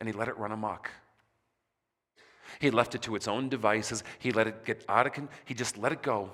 And 0.00 0.08
he 0.08 0.12
let 0.12 0.26
it 0.26 0.36
run 0.36 0.50
amok. 0.50 0.90
He 2.58 2.70
left 2.70 2.94
it 2.94 3.02
to 3.02 3.14
its 3.14 3.28
own 3.28 3.48
devices. 3.48 4.02
He 4.18 4.32
let 4.32 4.48
it 4.48 4.64
get 4.64 4.84
out 4.88 5.06
of 5.06 5.12
control. 5.12 5.36
He 5.44 5.54
just 5.54 5.78
let 5.78 5.92
it 5.92 6.02
go. 6.02 6.32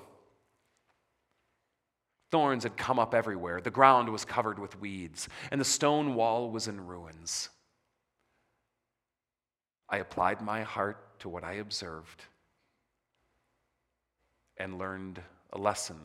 Thorns 2.31 2.63
had 2.63 2.77
come 2.77 2.97
up 2.97 3.13
everywhere. 3.13 3.61
The 3.61 3.69
ground 3.69 4.09
was 4.09 4.25
covered 4.25 4.57
with 4.57 4.79
weeds, 4.79 5.29
and 5.51 5.61
the 5.61 5.65
stone 5.65 6.15
wall 6.15 6.49
was 6.49 6.67
in 6.67 6.87
ruins. 6.87 7.49
I 9.87 9.97
applied 9.97 10.41
my 10.41 10.63
heart 10.63 11.19
to 11.19 11.29
what 11.29 11.43
I 11.43 11.53
observed 11.53 12.23
and 14.57 14.79
learned 14.79 15.21
a 15.51 15.57
lesson 15.59 15.97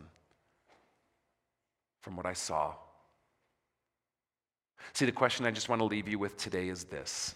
from 2.03 2.17
what 2.17 2.27
I 2.27 2.35
saw. 2.35 2.75
See, 4.93 5.07
the 5.07 5.13
question 5.13 5.47
I 5.47 5.51
just 5.51 5.69
want 5.69 5.81
to 5.81 5.85
leave 5.87 6.09
you 6.09 6.19
with 6.19 6.37
today 6.37 6.69
is 6.69 6.85
this. 6.85 7.35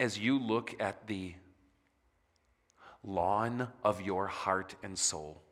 As 0.00 0.18
you 0.18 0.38
look 0.38 0.74
at 0.80 1.06
the 1.06 1.34
lawn 3.02 3.68
of 3.82 4.00
your 4.00 4.26
heart 4.26 4.74
and 4.82 4.98
soul, 4.98 5.44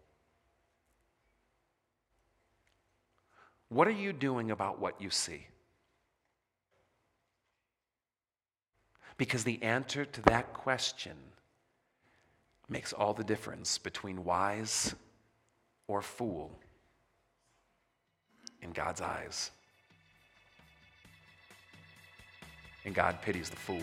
What 3.73 3.89
are 3.89 3.93
you 3.93 4.13
doing 4.13 4.51
about 4.51 4.79
what 4.79 5.01
you 5.01 5.09
see? 5.09 5.47
Because 9.17 9.45
the 9.45 9.63
answer 9.63 10.05
to 10.05 10.21
that 10.23 10.53
question 10.53 11.17
makes 12.69 12.93
all 12.93 13.15
the 13.15 13.25
difference 13.25 13.79
between 13.79 14.25
wise 14.25 14.95
or 15.89 16.03
fool 16.03 16.59
in 18.63 18.71
God's 18.71 19.01
eyes. 19.01 19.51
And 22.85 22.95
God 22.95 23.21
pities 23.23 23.51
the 23.51 23.57
fool. 23.57 23.83